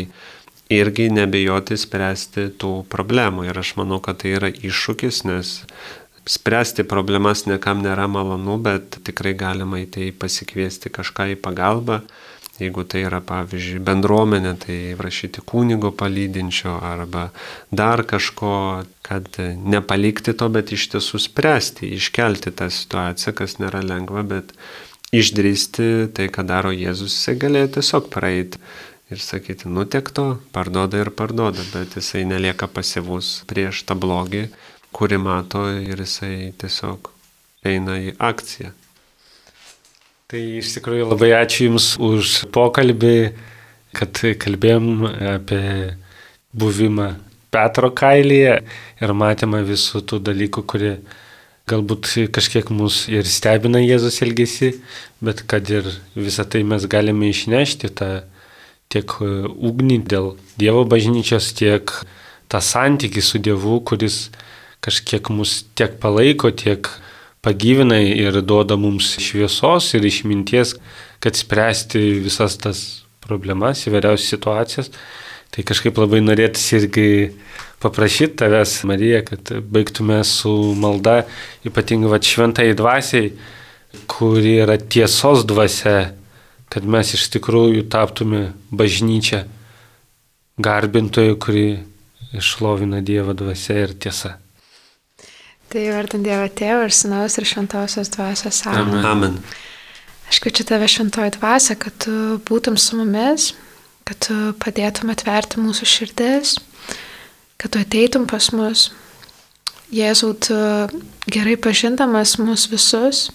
irgi 0.73 1.09
nebijoti 1.11 1.77
spręsti 1.77 2.47
tų 2.61 2.73
problemų. 2.91 3.47
Ir 3.49 3.59
aš 3.59 3.75
manau, 3.79 3.99
kad 4.03 4.21
tai 4.23 4.35
yra 4.37 4.49
iššūkis, 4.53 5.23
nes 5.29 5.55
spręsti 6.29 6.85
problemas 6.87 7.45
niekam 7.49 7.83
nėra 7.83 8.07
malonu, 8.07 8.57
bet 8.63 9.01
tikrai 9.03 9.35
galima 9.37 9.81
į 9.83 9.89
tai 9.95 10.11
pasikviesti 10.15 10.93
kažką 10.93 11.33
į 11.35 11.41
pagalbą. 11.43 12.01
Jeigu 12.61 12.83
tai 12.85 13.01
yra, 13.07 13.17
pavyzdžiui, 13.25 13.79
bendruomenė, 13.81 14.51
tai 14.61 14.77
prašyti 14.99 15.41
kūnigo 15.49 15.89
palydinčio 15.97 16.75
arba 16.85 17.31
dar 17.73 18.03
kažko, 18.05 18.53
kad 19.01 19.39
nepalikti 19.73 20.35
to, 20.37 20.51
bet 20.53 20.69
iš 20.75 20.91
tiesų 20.93 21.21
spręsti, 21.23 21.89
iškelti 21.97 22.53
tą 22.53 22.69
situaciją, 22.69 23.33
kas 23.39 23.57
nėra 23.57 23.81
lengva, 23.81 24.21
bet 24.21 24.53
išdrysti 25.13 26.13
tai, 26.13 26.29
ką 26.29 26.45
daro 26.45 26.69
Jėzus, 26.73 27.17
jisai 27.17 27.39
galėjo 27.41 27.73
tiesiog 27.79 28.13
praeiti 28.13 28.61
ir 29.09 29.25
sakyti, 29.25 29.69
nu 29.73 29.87
tiek 29.89 30.13
to, 30.13 30.27
parduoda 30.53 31.01
ir 31.01 31.09
parduoda, 31.09 31.65
bet 31.73 31.97
jisai 31.97 32.21
nelieka 32.29 32.69
pasivus 32.69 33.39
prieš 33.49 33.81
tą 33.89 33.97
blogį, 33.97 34.45
kurį 34.93 35.19
mato 35.25 35.65
ir 35.73 36.05
jisai 36.05 36.53
tiesiog 36.61 37.09
eina 37.65 37.97
į 37.97 38.15
akciją. 38.21 38.73
Tai 40.33 40.39
iš 40.57 40.71
tikrųjų 40.73 41.11
labai 41.11 41.27
ačiū 41.37 41.67
Jums 41.67 41.91
už 42.01 42.29
pokalbį, 42.55 43.17
kad 43.93 44.17
kalbėjom 44.41 45.03
apie 45.29 45.59
buvimą 46.57 47.11
Petro 47.53 47.91
kailyje 47.93 48.55
ir 48.97 49.13
matymą 49.13 49.59
visų 49.67 50.01
tų 50.09 50.17
dalykų, 50.25 50.63
kurie 50.65 50.95
galbūt 51.69 52.09
kažkiek 52.33 52.71
mus 52.73 53.03
ir 53.13 53.29
stebina 53.29 53.77
Jėzus 53.83 54.17
elgesi, 54.25 54.71
bet 55.21 55.45
kad 55.45 55.69
ir 55.69 55.91
visą 56.17 56.47
tai 56.49 56.63
mes 56.65 56.89
galime 56.89 57.29
išnešti 57.29 57.93
tą 57.93 58.09
tiek 58.89 59.13
ugnį 59.21 59.99
dėl 60.01 60.33
Dievo 60.57 60.81
bažnyčios, 60.89 61.53
tiek 61.61 61.93
tą 62.49 62.57
santykį 62.57 63.21
su 63.21 63.37
Dievu, 63.37 63.83
kuris 63.85 64.31
kažkiek 64.81 65.29
mus 65.29 65.59
tiek 65.77 65.93
palaiko, 66.01 66.49
tiek 66.49 66.89
pagyvina 67.43 67.99
ir 67.99 68.39
duoda 68.41 68.77
mums 68.79 69.13
šviesos 69.19 69.91
ir 69.97 70.05
išminties, 70.07 70.77
kad 71.23 71.35
spręsti 71.35 72.01
visas 72.23 72.57
tas 72.59 72.83
problemas, 73.23 73.83
įvairiausias 73.87 74.31
situacijas. 74.35 74.91
Tai 75.53 75.63
kažkaip 75.69 75.99
labai 76.01 76.23
norėtųsi 76.23 76.79
irgi 76.79 77.09
paprašyti 77.83 78.39
tavęs, 78.41 78.79
Marija, 78.89 79.21
kad 79.27 79.51
baigtume 79.69 80.21
su 80.25 80.51
malda, 80.79 81.21
ypatingai 81.67 82.09
va 82.09 82.19
šventai 82.23 82.71
dvasiai, 82.79 83.33
kuri 84.09 84.57
yra 84.63 84.79
tiesos 84.79 85.43
dvasia, 85.45 86.13
kad 86.73 86.87
mes 86.89 87.13
iš 87.13 87.27
tikrųjų 87.35 87.85
taptume 87.93 88.47
bažnyčia, 88.73 89.43
garbintojų, 90.63 91.35
kuri 91.43 91.67
išlovina 92.33 93.03
Dievo 93.05 93.35
dvasia 93.37 93.83
ir 93.83 93.93
tiesa. 93.93 94.39
Tai 95.73 95.83
vardant 95.89 96.21
Dievo 96.21 96.45
Tėvą 96.53 96.85
ir 96.85 96.93
Sinaus 96.93 97.39
ir 97.39 97.47
Šventosios 97.49 98.11
dvasios. 98.13 98.61
Amen. 98.69 99.05
Amen. 99.09 99.39
Aš 100.29 100.37
kviečiu 100.43 100.67
tave 100.69 100.85
šventoji 100.89 101.33
dvasia, 101.39 101.75
kad 101.81 101.95
tu 102.05 102.13
būtum 102.45 102.77
su 102.77 102.99
mumis, 102.99 103.51
kad 104.05 104.19
tu 104.27 104.37
padėtum 104.61 105.09
atverti 105.13 105.61
mūsų 105.63 105.89
širdis, 105.89 106.55
kad 107.57 107.73
tu 107.73 107.81
ateitum 107.81 108.29
pas 108.29 108.51
mus. 108.53 108.91
Jėzau, 109.93 110.31
tu 110.37 110.57
gerai 111.33 111.57
pažindamas 111.57 112.37
mus 112.41 112.69
visus 112.69 113.27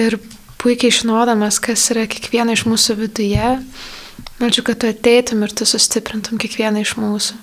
ir 0.00 0.18
puikiai 0.60 0.92
žinodamas, 0.92 1.60
kas 1.60 1.86
yra 1.92 2.08
kiekviena 2.08 2.56
iš 2.56 2.66
mūsų 2.68 2.98
viduje, 3.04 3.52
Meldžiu, 4.38 4.62
kad 4.62 4.78
tu 4.78 4.86
ateitum 4.86 5.42
ir 5.42 5.50
tu 5.50 5.66
sustiprintum 5.66 6.38
kiekvieną 6.38 6.84
iš 6.84 6.92
mūsų, 6.98 7.34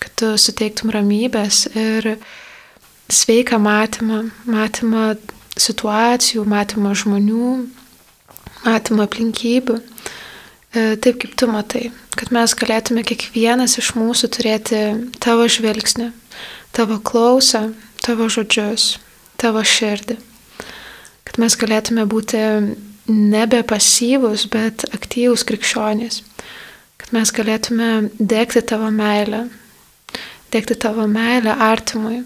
kad 0.00 0.12
tu 0.16 0.30
suteiktum 0.40 0.92
ramybės 0.94 1.66
ir 1.76 2.14
sveiką 3.10 3.58
matymą, 3.62 4.22
matymą 4.46 5.14
situacijų, 5.60 6.44
matymą 6.48 6.94
žmonių, 6.96 7.50
matymą 8.64 9.06
aplinkybių, 9.08 9.76
e, 9.80 10.96
taip 10.96 11.20
kaip 11.22 11.34
tu 11.36 11.48
matai, 11.50 11.90
kad 12.16 12.32
mes 12.34 12.54
galėtume 12.54 13.04
kiekvienas 13.06 13.78
iš 13.80 13.92
mūsų 13.98 14.30
turėti 14.36 14.82
tavo 15.20 15.48
žvilgsnį, 15.50 16.10
tavo 16.76 17.00
klausą, 17.02 17.70
tavo 18.04 18.28
žodžius, 18.32 18.98
tavo 19.40 19.62
širdį, 19.64 20.16
kad 21.26 21.40
mes 21.42 21.56
galėtume 21.56 22.06
būti 22.08 22.40
nebe 23.10 23.62
pasyvus, 23.66 24.46
bet 24.50 24.84
aktyvus 24.94 25.44
krikščionys, 25.48 26.22
kad 27.00 27.14
mes 27.16 27.32
galėtume 27.34 28.10
dėkti 28.18 28.62
tavo 28.62 28.90
meilę, 28.94 29.48
dėkti 30.52 30.76
tavo 30.78 31.06
meilę 31.10 31.56
artimui. 31.70 32.22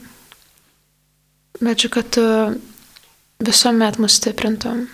Medžiu, 1.61 1.91
kad 1.95 2.11
tu 2.11 2.25
visuomet 3.45 3.99
mus 4.03 4.19
stiprintum 4.19 4.89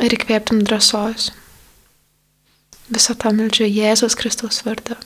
ir 0.00 0.14
įkvėptum 0.14 0.62
drąsos. 0.64 1.32
Visą 2.88 3.16
tą 3.20 3.34
meldžiu 3.36 3.68
Jėzus 3.68 4.16
Kristaus 4.16 4.62
vardu. 4.64 4.96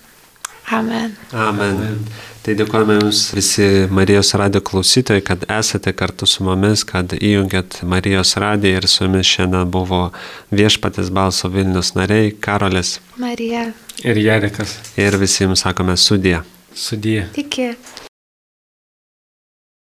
Amen. 0.70 1.16
Amen. 1.32 1.74
Amen. 1.74 2.04
Tai 2.42 2.54
dėkojame 2.58 2.96
Jums 3.00 3.24
visi 3.34 3.66
Marijos 3.90 4.32
radio 4.38 4.62
klausytojai, 4.64 5.22
kad 5.26 5.42
esate 5.50 5.92
kartu 5.94 6.26
su 6.26 6.46
mumis, 6.46 6.82
kad 6.86 7.12
įjungėt 7.18 7.80
Marijos 7.86 8.36
radiją 8.40 8.80
ir 8.80 8.88
su 8.90 9.04
jumis 9.04 9.28
šiandien 9.30 9.70
buvo 9.70 10.04
viešpatės 10.54 11.10
balso 11.14 11.50
Vilnius 11.52 11.92
nariai 11.98 12.32
Karolis. 12.34 12.96
Marija. 13.22 13.68
Ir 14.02 14.18
Jarekas. 14.18 14.78
Ir 14.98 15.18
visi 15.22 15.44
jums 15.44 15.66
sakome 15.66 15.98
sudė. 15.98 16.40
Sudė. 16.74 17.26
Iki. 17.38 17.68